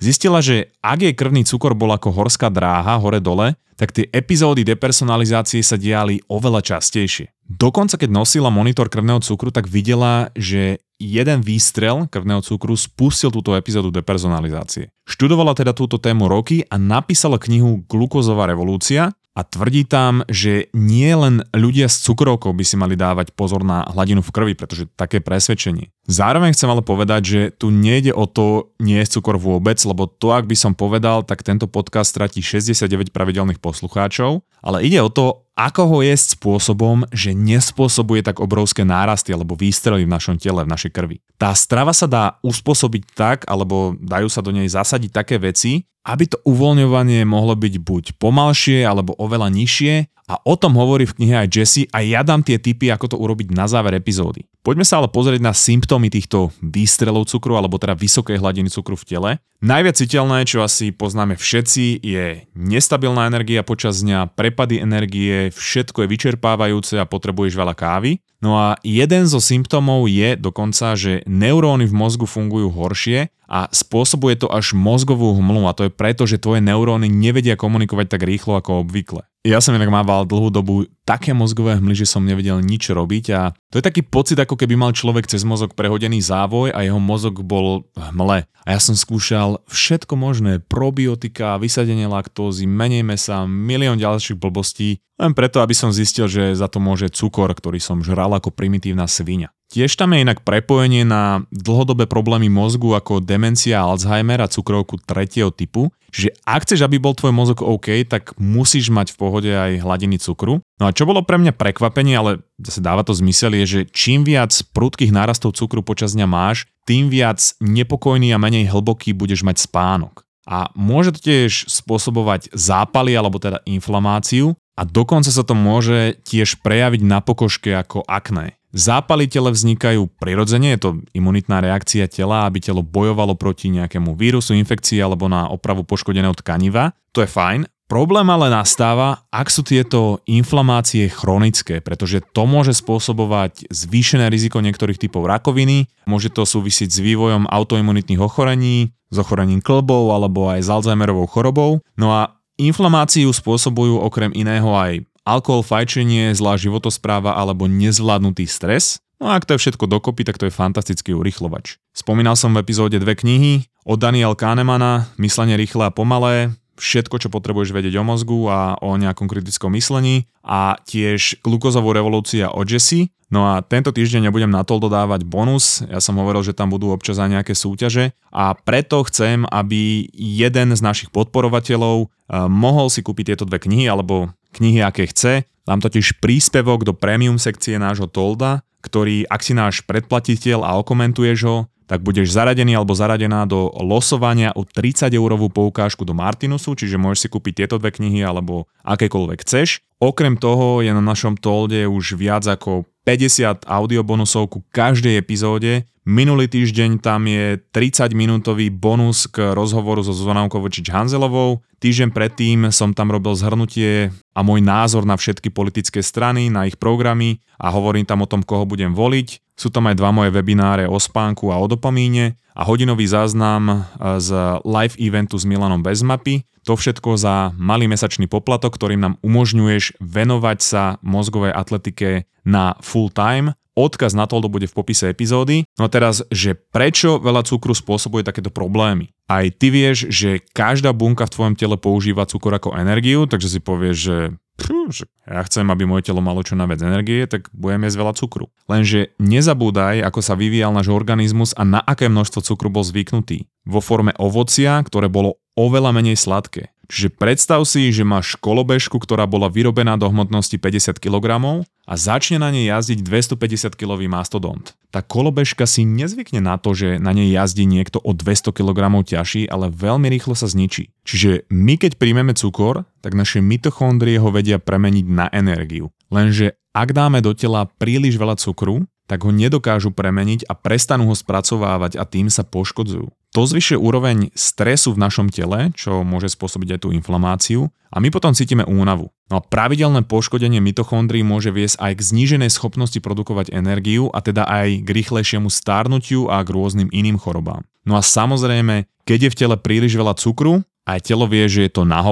Zistila, 0.00 0.40
že 0.40 0.72
ak 0.80 1.04
jej 1.04 1.14
krvný 1.16 1.44
cukor 1.44 1.76
bol 1.76 1.92
ako 1.92 2.12
horská 2.12 2.48
dráha 2.48 2.96
hore-dole, 2.96 3.56
tak 3.76 3.96
tie 3.96 4.08
epizódy 4.12 4.60
depersonalizácie 4.64 5.64
sa 5.64 5.80
diali 5.80 6.20
oveľa 6.28 6.60
častejšie. 6.60 7.32
Dokonca 7.48 7.96
keď 7.96 8.12
nosila 8.12 8.52
monitor 8.52 8.92
krvného 8.92 9.24
cukru, 9.24 9.48
tak 9.48 9.68
videla, 9.68 10.28
že 10.36 10.84
jeden 11.00 11.40
výstrel 11.40 12.04
krvného 12.12 12.44
cukru 12.44 12.76
spustil 12.76 13.32
túto 13.32 13.56
epizódu 13.56 13.88
depersonalizácie. 13.88 14.92
Študovala 15.08 15.56
teda 15.56 15.72
túto 15.72 15.96
tému 15.96 16.28
roky 16.28 16.64
a 16.68 16.76
napísala 16.76 17.40
knihu 17.40 17.88
Glukózová 17.88 18.44
revolúcia, 18.48 19.16
a 19.30 19.46
tvrdí 19.46 19.86
tam, 19.86 20.26
že 20.26 20.68
nie 20.74 21.10
len 21.14 21.46
ľudia 21.54 21.86
s 21.86 22.02
cukrovkou 22.02 22.50
by 22.50 22.64
si 22.66 22.74
mali 22.74 22.98
dávať 22.98 23.30
pozor 23.32 23.62
na 23.62 23.86
hladinu 23.86 24.26
v 24.26 24.34
krvi, 24.34 24.54
pretože 24.58 24.90
také 24.98 25.22
presvedčenie. 25.22 25.94
Zároveň 26.10 26.50
chcem 26.50 26.66
ale 26.66 26.82
povedať, 26.82 27.22
že 27.22 27.40
tu 27.54 27.70
nejde 27.70 28.10
o 28.10 28.26
to 28.26 28.74
nie 28.82 28.98
je 28.98 29.14
cukor 29.14 29.38
vôbec, 29.38 29.78
lebo 29.86 30.10
to, 30.10 30.34
ak 30.34 30.50
by 30.50 30.56
som 30.58 30.74
povedal, 30.74 31.22
tak 31.22 31.46
tento 31.46 31.70
podcast 31.70 32.10
stratí 32.10 32.42
69 32.42 33.14
pravidelných 33.14 33.62
poslucháčov, 33.62 34.42
ale 34.66 34.82
ide 34.82 34.98
o 34.98 35.08
to, 35.12 35.46
ako 35.60 35.82
ho 35.84 35.98
jesť 36.00 36.40
spôsobom, 36.40 37.04
že 37.12 37.36
nespôsobuje 37.36 38.24
tak 38.24 38.40
obrovské 38.40 38.80
nárasty 38.80 39.36
alebo 39.36 39.52
výstrely 39.52 40.08
v 40.08 40.12
našom 40.16 40.40
tele, 40.40 40.64
v 40.64 40.72
našej 40.72 40.88
krvi. 40.88 41.20
Tá 41.36 41.52
strava 41.52 41.92
sa 41.92 42.08
dá 42.08 42.24
uspôsobiť 42.40 43.02
tak, 43.12 43.38
alebo 43.44 43.92
dajú 44.00 44.32
sa 44.32 44.40
do 44.40 44.56
nej 44.56 44.64
zasadiť 44.64 45.12
také 45.12 45.36
veci, 45.36 45.84
aby 46.08 46.24
to 46.32 46.40
uvoľňovanie 46.48 47.28
mohlo 47.28 47.52
byť 47.52 47.74
buď 47.76 48.04
pomalšie 48.16 48.88
alebo 48.88 49.12
oveľa 49.20 49.52
nižšie 49.52 50.19
a 50.30 50.38
o 50.46 50.54
tom 50.54 50.78
hovorí 50.78 51.10
v 51.10 51.18
knihe 51.18 51.34
aj 51.42 51.48
Jesse 51.50 51.82
a 51.90 52.06
ja 52.06 52.22
dám 52.22 52.46
tie 52.46 52.62
tipy, 52.62 52.86
ako 52.94 53.10
to 53.10 53.16
urobiť 53.18 53.50
na 53.50 53.66
záver 53.66 53.98
epizódy. 53.98 54.46
Poďme 54.62 54.86
sa 54.86 55.02
ale 55.02 55.10
pozrieť 55.10 55.42
na 55.42 55.50
symptómy 55.50 56.06
týchto 56.06 56.54
výstrelov 56.62 57.26
cukru 57.26 57.58
alebo 57.58 57.82
teda 57.82 57.98
vysokej 57.98 58.38
hladiny 58.38 58.70
cukru 58.70 58.94
v 58.94 59.08
tele. 59.10 59.30
Najviac 59.58 59.98
citeľné, 59.98 60.46
čo 60.46 60.62
asi 60.62 60.94
poznáme 60.94 61.34
všetci, 61.34 61.98
je 62.06 62.46
nestabilná 62.54 63.26
energia 63.26 63.66
počas 63.66 64.06
dňa, 64.06 64.38
prepady 64.38 64.78
energie, 64.78 65.50
všetko 65.50 66.06
je 66.06 66.10
vyčerpávajúce 66.14 66.94
a 67.02 67.10
potrebuješ 67.10 67.58
veľa 67.58 67.74
kávy. 67.74 68.22
No 68.40 68.56
a 68.56 68.78
jeden 68.80 69.28
zo 69.28 69.36
symptómov 69.42 70.08
je 70.08 70.32
dokonca, 70.38 70.96
že 70.96 71.26
neuróny 71.28 71.84
v 71.84 71.92
mozgu 71.92 72.24
fungujú 72.24 72.72
horšie 72.72 73.28
a 73.50 73.68
spôsobuje 73.68 74.40
to 74.40 74.48
až 74.48 74.72
mozgovú 74.72 75.36
hmlu 75.36 75.66
a 75.68 75.76
to 75.76 75.90
je 75.90 75.92
preto, 75.92 76.24
že 76.24 76.40
tvoje 76.40 76.64
neuróny 76.64 77.10
nevedia 77.10 77.58
komunikovať 77.58 78.06
tak 78.16 78.24
rýchlo 78.24 78.56
ako 78.56 78.86
obvykle. 78.86 79.26
Ja 79.40 79.56
som 79.64 79.72
inak 79.72 79.88
mával 79.88 80.28
dlhú 80.28 80.52
dobu 80.52 80.84
také 81.08 81.32
mozgové 81.32 81.80
hmly, 81.80 81.96
že 81.96 82.04
som 82.04 82.20
nevedel 82.20 82.60
nič 82.60 82.92
robiť 82.92 83.24
a 83.32 83.56
to 83.72 83.80
je 83.80 83.86
taký 83.88 84.04
pocit, 84.04 84.36
ako 84.36 84.52
keby 84.52 84.76
mal 84.76 84.92
človek 84.92 85.24
cez 85.24 85.48
mozog 85.48 85.72
prehodený 85.72 86.20
závoj 86.20 86.76
a 86.76 86.84
jeho 86.84 87.00
mozog 87.00 87.40
bol 87.40 87.88
hmle. 87.96 88.44
A 88.44 88.68
ja 88.68 88.76
som 88.76 88.92
skúšal 88.92 89.64
všetko 89.64 90.12
možné, 90.20 90.60
probiotika, 90.60 91.56
vysadenie 91.56 92.04
laktózy, 92.04 92.68
menej 92.68 93.00
mesa, 93.00 93.48
milión 93.48 93.96
ďalších 93.96 94.36
blbostí, 94.36 95.00
len 95.16 95.32
preto, 95.32 95.64
aby 95.64 95.72
som 95.72 95.88
zistil, 95.88 96.28
že 96.28 96.52
za 96.52 96.68
to 96.68 96.76
môže 96.76 97.08
cukor, 97.08 97.48
ktorý 97.56 97.80
som 97.80 98.04
žral 98.04 98.36
ako 98.36 98.52
primitívna 98.52 99.08
svinia. 99.08 99.56
Tiež 99.70 99.94
tam 99.94 100.10
je 100.10 100.26
inak 100.26 100.42
prepojenie 100.42 101.06
na 101.06 101.46
dlhodobé 101.54 102.10
problémy 102.10 102.50
mozgu 102.50 102.90
ako 102.90 103.22
demencia, 103.22 103.78
Alzheimer 103.78 104.42
a 104.42 104.50
cukrovku 104.50 104.98
tretieho 104.98 105.54
typu, 105.54 105.94
že 106.10 106.34
ak 106.42 106.66
chceš, 106.66 106.82
aby 106.82 106.98
bol 106.98 107.14
tvoj 107.14 107.30
mozog 107.30 107.62
OK, 107.62 108.02
tak 108.02 108.34
musíš 108.34 108.90
mať 108.90 109.14
v 109.14 109.18
pohode 109.22 109.46
aj 109.46 109.78
hladiny 109.78 110.18
cukru. 110.18 110.58
No 110.82 110.90
a 110.90 110.94
čo 110.94 111.06
bolo 111.06 111.22
pre 111.22 111.38
mňa 111.38 111.54
prekvapenie, 111.54 112.18
ale 112.18 112.42
zase 112.58 112.82
dáva 112.82 113.06
to 113.06 113.14
zmysel, 113.14 113.54
je, 113.62 113.64
že 113.64 113.80
čím 113.94 114.26
viac 114.26 114.50
prudkých 114.74 115.14
nárastov 115.14 115.54
cukru 115.54 115.86
počas 115.86 116.18
dňa 116.18 116.26
máš, 116.26 116.66
tým 116.82 117.06
viac 117.06 117.38
nepokojný 117.62 118.34
a 118.34 118.42
menej 118.42 118.66
hlboký 118.74 119.14
budeš 119.14 119.46
mať 119.46 119.70
spánok. 119.70 120.26
A 120.50 120.66
môže 120.74 121.14
to 121.14 121.22
tiež 121.22 121.70
spôsobovať 121.70 122.50
zápaly 122.50 123.14
alebo 123.14 123.38
teda 123.38 123.62
inflamáciu 123.70 124.58
a 124.74 124.82
dokonca 124.82 125.30
sa 125.30 125.46
to 125.46 125.54
môže 125.54 126.18
tiež 126.26 126.58
prejaviť 126.58 127.06
na 127.06 127.22
pokožke 127.22 127.70
ako 127.70 128.02
akné. 128.10 128.59
Zápaly 128.70 129.26
tele 129.26 129.50
vznikajú 129.50 130.06
prirodzene, 130.22 130.78
je 130.78 130.80
to 130.80 130.90
imunitná 131.10 131.58
reakcia 131.58 132.06
tela, 132.06 132.46
aby 132.46 132.62
telo 132.62 132.86
bojovalo 132.86 133.34
proti 133.34 133.66
nejakému 133.74 134.14
vírusu, 134.14 134.54
infekcii 134.54 135.02
alebo 135.02 135.26
na 135.26 135.50
opravu 135.50 135.82
poškodeného 135.82 136.34
tkaniva. 136.38 136.94
To 137.10 137.26
je 137.26 137.30
fajn. 137.30 137.66
Problém 137.90 138.22
ale 138.30 138.54
nastáva, 138.54 139.26
ak 139.34 139.50
sú 139.50 139.66
tieto 139.66 140.22
inflamácie 140.30 141.10
chronické, 141.10 141.82
pretože 141.82 142.22
to 142.22 142.46
môže 142.46 142.78
spôsobovať 142.78 143.66
zvýšené 143.66 144.30
riziko 144.30 144.62
niektorých 144.62 144.94
typov 144.94 145.26
rakoviny, 145.26 145.90
môže 146.06 146.30
to 146.30 146.46
súvisieť 146.46 146.86
s 146.86 147.02
vývojom 147.02 147.50
autoimunitných 147.50 148.22
ochorení, 148.22 148.94
s 149.10 149.16
ochorením 149.18 149.58
klbov 149.58 150.14
alebo 150.14 150.46
aj 150.46 150.62
s 150.62 150.70
Alzheimerovou 150.70 151.26
chorobou. 151.26 151.82
No 151.98 152.14
a 152.14 152.38
inflamáciu 152.62 153.34
spôsobujú 153.34 153.98
okrem 153.98 154.30
iného 154.38 154.70
aj 154.70 155.09
alkohol, 155.24 155.66
fajčenie, 155.66 156.32
zlá 156.36 156.56
životospráva 156.56 157.36
alebo 157.36 157.68
nezvládnutý 157.70 158.48
stres. 158.48 159.02
No 159.20 159.28
a 159.28 159.36
ak 159.36 159.44
to 159.44 159.56
je 159.56 159.62
všetko 159.68 159.84
dokopy, 159.84 160.24
tak 160.24 160.40
to 160.40 160.48
je 160.48 160.54
fantastický 160.54 161.12
urychlovač. 161.12 161.76
Spomínal 161.92 162.40
som 162.40 162.56
v 162.56 162.64
epizóde 162.64 162.96
dve 162.96 163.12
knihy 163.12 163.68
od 163.84 164.00
Daniel 164.00 164.32
Kahnemana, 164.32 165.12
Myslenie 165.20 165.60
rýchle 165.60 165.88
a 165.88 165.92
pomalé, 165.92 166.56
všetko, 166.80 167.20
čo 167.20 167.28
potrebuješ 167.28 167.76
vedieť 167.76 168.00
o 168.00 168.04
mozgu 168.08 168.48
a 168.48 168.80
o 168.80 168.96
nejakom 168.96 169.28
kritickom 169.28 169.76
myslení 169.76 170.24
a 170.40 170.80
tiež 170.88 171.44
glukozovú 171.44 171.92
revolúcia 171.92 172.48
od 172.48 172.64
Jesse. 172.64 173.12
No 173.30 173.46
a 173.46 173.62
tento 173.62 173.94
týždeň 173.94 174.26
ja 174.26 174.34
budem 174.34 174.50
na 174.50 174.66
to 174.66 174.82
dodávať 174.82 175.22
bonus, 175.22 175.86
ja 175.86 176.02
som 176.02 176.18
hovoril, 176.18 176.42
že 176.42 176.56
tam 176.56 176.72
budú 176.72 176.90
občas 176.90 177.14
aj 177.20 177.30
nejaké 177.30 177.54
súťaže 177.54 178.10
a 178.34 178.58
preto 178.58 179.06
chcem, 179.06 179.46
aby 179.46 180.10
jeden 180.10 180.74
z 180.74 180.80
našich 180.82 181.14
podporovateľov 181.14 182.08
eh, 182.08 182.50
mohol 182.50 182.90
si 182.90 183.06
kúpiť 183.06 183.36
tieto 183.36 183.44
dve 183.46 183.62
knihy 183.62 183.86
alebo 183.86 184.34
knihy, 184.56 184.82
aké 184.82 185.06
chce. 185.10 185.46
Dám 185.68 185.78
totiž 185.78 186.18
príspevok 186.18 186.82
do 186.82 186.96
premium 186.96 187.38
sekcie 187.38 187.78
nášho 187.78 188.10
Tolda, 188.10 188.66
ktorý, 188.80 189.28
ak 189.28 189.40
si 189.44 189.52
náš 189.52 189.84
predplatiteľ 189.84 190.64
a 190.64 190.80
okomentuješ 190.80 191.38
ho, 191.46 191.70
tak 191.90 192.06
budeš 192.06 192.30
zaradený 192.30 192.78
alebo 192.78 192.94
zaradená 192.94 193.42
do 193.50 193.66
losovania 193.82 194.54
o 194.54 194.62
30 194.62 195.10
eurovú 195.10 195.50
poukážku 195.50 196.06
do 196.06 196.14
Martinusu, 196.14 196.78
čiže 196.78 196.94
môžeš 196.94 197.26
si 197.26 197.28
kúpiť 197.34 197.66
tieto 197.66 197.82
dve 197.82 197.90
knihy 197.90 198.22
alebo 198.22 198.70
akékoľvek 198.86 199.42
chceš. 199.42 199.82
Okrem 199.98 200.38
toho 200.38 200.86
je 200.86 200.94
na 200.94 201.02
našom 201.02 201.34
Tolde 201.34 201.90
už 201.90 202.14
viac 202.14 202.46
ako 202.46 202.86
50 203.02 203.66
audiobonusov 203.66 204.54
ku 204.54 204.62
každej 204.70 205.18
epizóde. 205.18 205.82
Minulý 206.10 206.50
týždeň 206.50 206.98
tam 206.98 207.30
je 207.30 207.54
30 207.70 208.18
minútový 208.18 208.66
bonus 208.66 209.30
k 209.30 209.54
rozhovoru 209.54 210.02
so 210.02 210.10
Zuzanou 210.10 210.50
Kovočič 210.50 210.90
Hanzelovou. 210.90 211.62
Týždeň 211.78 212.10
predtým 212.10 212.66
som 212.74 212.90
tam 212.90 213.14
robil 213.14 213.30
zhrnutie 213.38 214.10
a 214.34 214.40
môj 214.42 214.58
názor 214.58 215.06
na 215.06 215.14
všetky 215.14 215.54
politické 215.54 216.02
strany, 216.02 216.50
na 216.50 216.66
ich 216.66 216.74
programy 216.82 217.38
a 217.62 217.70
hovorím 217.70 218.02
tam 218.10 218.26
o 218.26 218.30
tom, 218.30 218.42
koho 218.42 218.66
budem 218.66 218.90
voliť. 218.90 219.54
Sú 219.54 219.70
tam 219.70 219.86
aj 219.86 220.02
dva 220.02 220.10
moje 220.10 220.34
webináre 220.34 220.90
o 220.90 220.98
spánku 220.98 221.54
a 221.54 221.62
o 221.62 221.70
dopamíne 221.70 222.34
a 222.58 222.66
hodinový 222.66 223.06
záznam 223.06 223.70
e, 223.70 223.74
z 224.18 224.58
live 224.66 224.98
eventu 224.98 225.38
s 225.38 225.46
Milanom 225.46 225.78
bez 225.78 226.02
mapy. 226.02 226.42
To 226.66 226.74
všetko 226.74 227.22
za 227.22 227.54
malý 227.54 227.86
mesačný 227.86 228.26
poplatok, 228.26 228.74
ktorým 228.74 228.98
nám 228.98 229.14
umožňuješ 229.22 230.02
venovať 230.02 230.58
sa 230.58 230.82
mozgovej 231.06 231.54
atletike 231.54 232.26
na 232.42 232.74
full 232.82 233.14
time. 233.14 233.54
Odkaz 233.78 234.18
na 234.18 234.26
to 234.26 234.42
bude 234.50 234.66
v 234.66 234.76
popise 234.76 235.10
epizódy. 235.10 235.62
No 235.78 235.86
teraz, 235.86 236.26
že 236.34 236.58
prečo 236.58 237.22
veľa 237.22 237.46
cukru 237.46 237.72
spôsobuje 237.72 238.26
takéto 238.26 238.50
problémy? 238.50 239.14
Aj 239.30 239.46
ty 239.46 239.70
vieš, 239.70 240.10
že 240.10 240.42
každá 240.52 240.90
bunka 240.90 241.26
v 241.26 241.34
tvojom 241.34 241.54
tele 241.54 241.76
používa 241.78 242.26
cukor 242.26 242.54
ako 242.58 242.74
energiu, 242.74 243.30
takže 243.30 243.46
si 243.46 243.60
povieš, 243.62 243.96
že 243.96 244.16
Pú, 244.60 244.92
ja 245.24 245.40
chcem, 245.48 245.64
aby 245.72 245.88
moje 245.88 246.12
telo 246.12 246.20
malo 246.20 246.44
čo 246.44 246.52
najviac 246.52 246.84
energie, 246.84 247.24
tak 247.24 247.48
budem 247.56 247.88
jesť 247.88 247.96
veľa 247.96 248.12
cukru. 248.12 248.46
Lenže 248.68 249.16
nezabúdaj, 249.16 250.04
ako 250.04 250.20
sa 250.20 250.36
vyvíjal 250.36 250.76
náš 250.76 250.92
organizmus 250.92 251.56
a 251.56 251.64
na 251.64 251.80
aké 251.80 252.12
množstvo 252.12 252.44
cukru 252.44 252.68
bol 252.68 252.84
zvyknutý. 252.84 253.48
Vo 253.64 253.80
forme 253.80 254.12
ovocia, 254.20 254.76
ktoré 254.84 255.08
bolo 255.08 255.40
oveľa 255.56 255.96
menej 255.96 256.20
sladké. 256.20 256.76
Čiže 256.90 257.14
predstav 257.14 257.62
si, 257.62 257.94
že 257.94 258.02
máš 258.02 258.34
kolobežku, 258.34 258.98
ktorá 258.98 259.22
bola 259.30 259.46
vyrobená 259.46 259.94
do 259.94 260.10
hmotnosti 260.10 260.58
50 260.58 260.98
kg 260.98 261.62
a 261.62 261.94
začne 261.94 262.42
na 262.42 262.50
nej 262.50 262.66
jazdiť 262.66 262.98
250 263.06 263.78
kg 263.78 263.94
mastodont. 264.10 264.74
Tá 264.90 264.98
kolobežka 264.98 265.70
si 265.70 265.86
nezvykne 265.86 266.42
na 266.42 266.58
to, 266.58 266.74
že 266.74 266.98
na 266.98 267.14
nej 267.14 267.30
jazdí 267.30 267.62
niekto 267.62 268.02
o 268.02 268.10
200 268.10 268.50
kg 268.50 268.90
ťažší, 269.06 269.46
ale 269.46 269.70
veľmi 269.70 270.10
rýchlo 270.10 270.34
sa 270.34 270.50
zničí. 270.50 270.90
Čiže 271.06 271.46
my 271.46 271.78
keď 271.78 271.94
príjmeme 271.94 272.34
cukor, 272.34 272.82
tak 272.98 273.14
naše 273.14 273.38
mitochondrie 273.38 274.18
ho 274.18 274.34
vedia 274.34 274.58
premeniť 274.58 275.06
na 275.06 275.30
energiu. 275.30 275.94
Lenže 276.10 276.58
ak 276.74 276.90
dáme 276.90 277.22
do 277.22 277.30
tela 277.38 277.70
príliš 277.70 278.18
veľa 278.18 278.34
cukru, 278.34 278.82
tak 279.10 279.26
ho 279.26 279.34
nedokážu 279.34 279.90
premeniť 279.90 280.46
a 280.46 280.54
prestanú 280.54 281.10
ho 281.10 281.16
spracovávať 281.18 281.98
a 281.98 282.06
tým 282.06 282.30
sa 282.30 282.46
poškodzujú. 282.46 283.10
To 283.34 283.46
zvyšuje 283.46 283.78
úroveň 283.78 284.30
stresu 284.34 284.94
v 284.94 285.02
našom 285.02 285.30
tele, 285.30 285.74
čo 285.74 286.06
môže 286.06 286.30
spôsobiť 286.30 286.78
aj 286.78 286.80
tú 286.82 286.88
inflamáciu 286.94 287.70
a 287.90 287.98
my 287.98 288.10
potom 288.10 288.34
cítime 288.34 288.62
únavu. 288.66 289.10
No 289.30 289.38
a 289.38 289.42
pravidelné 289.42 290.06
poškodenie 290.06 290.58
mitochondrií 290.58 291.22
môže 291.26 291.54
viesť 291.54 291.78
aj 291.78 291.92
k 291.98 292.06
zníženej 292.10 292.50
schopnosti 292.50 292.98
produkovať 292.98 293.54
energiu 293.54 294.10
a 294.10 294.18
teda 294.22 294.46
aj 294.46 294.82
k 294.82 294.88
rýchlejšiemu 294.90 295.46
stárnutiu 295.46 296.26
a 296.26 296.42
k 296.42 296.50
rôznym 296.50 296.90
iným 296.90 297.18
chorobám. 297.18 297.62
No 297.86 297.94
a 297.94 298.02
samozrejme, 298.02 298.90
keď 299.06 299.18
je 299.26 299.32
v 299.34 299.38
tele 299.38 299.56
príliš 299.58 299.94
veľa 299.94 300.18
cukru, 300.18 300.66
aj 300.90 301.06
telo 301.06 301.30
vie, 301.30 301.46
že 301.46 301.66
je 301.66 301.70
to 301.70 301.86
na 301.86 302.02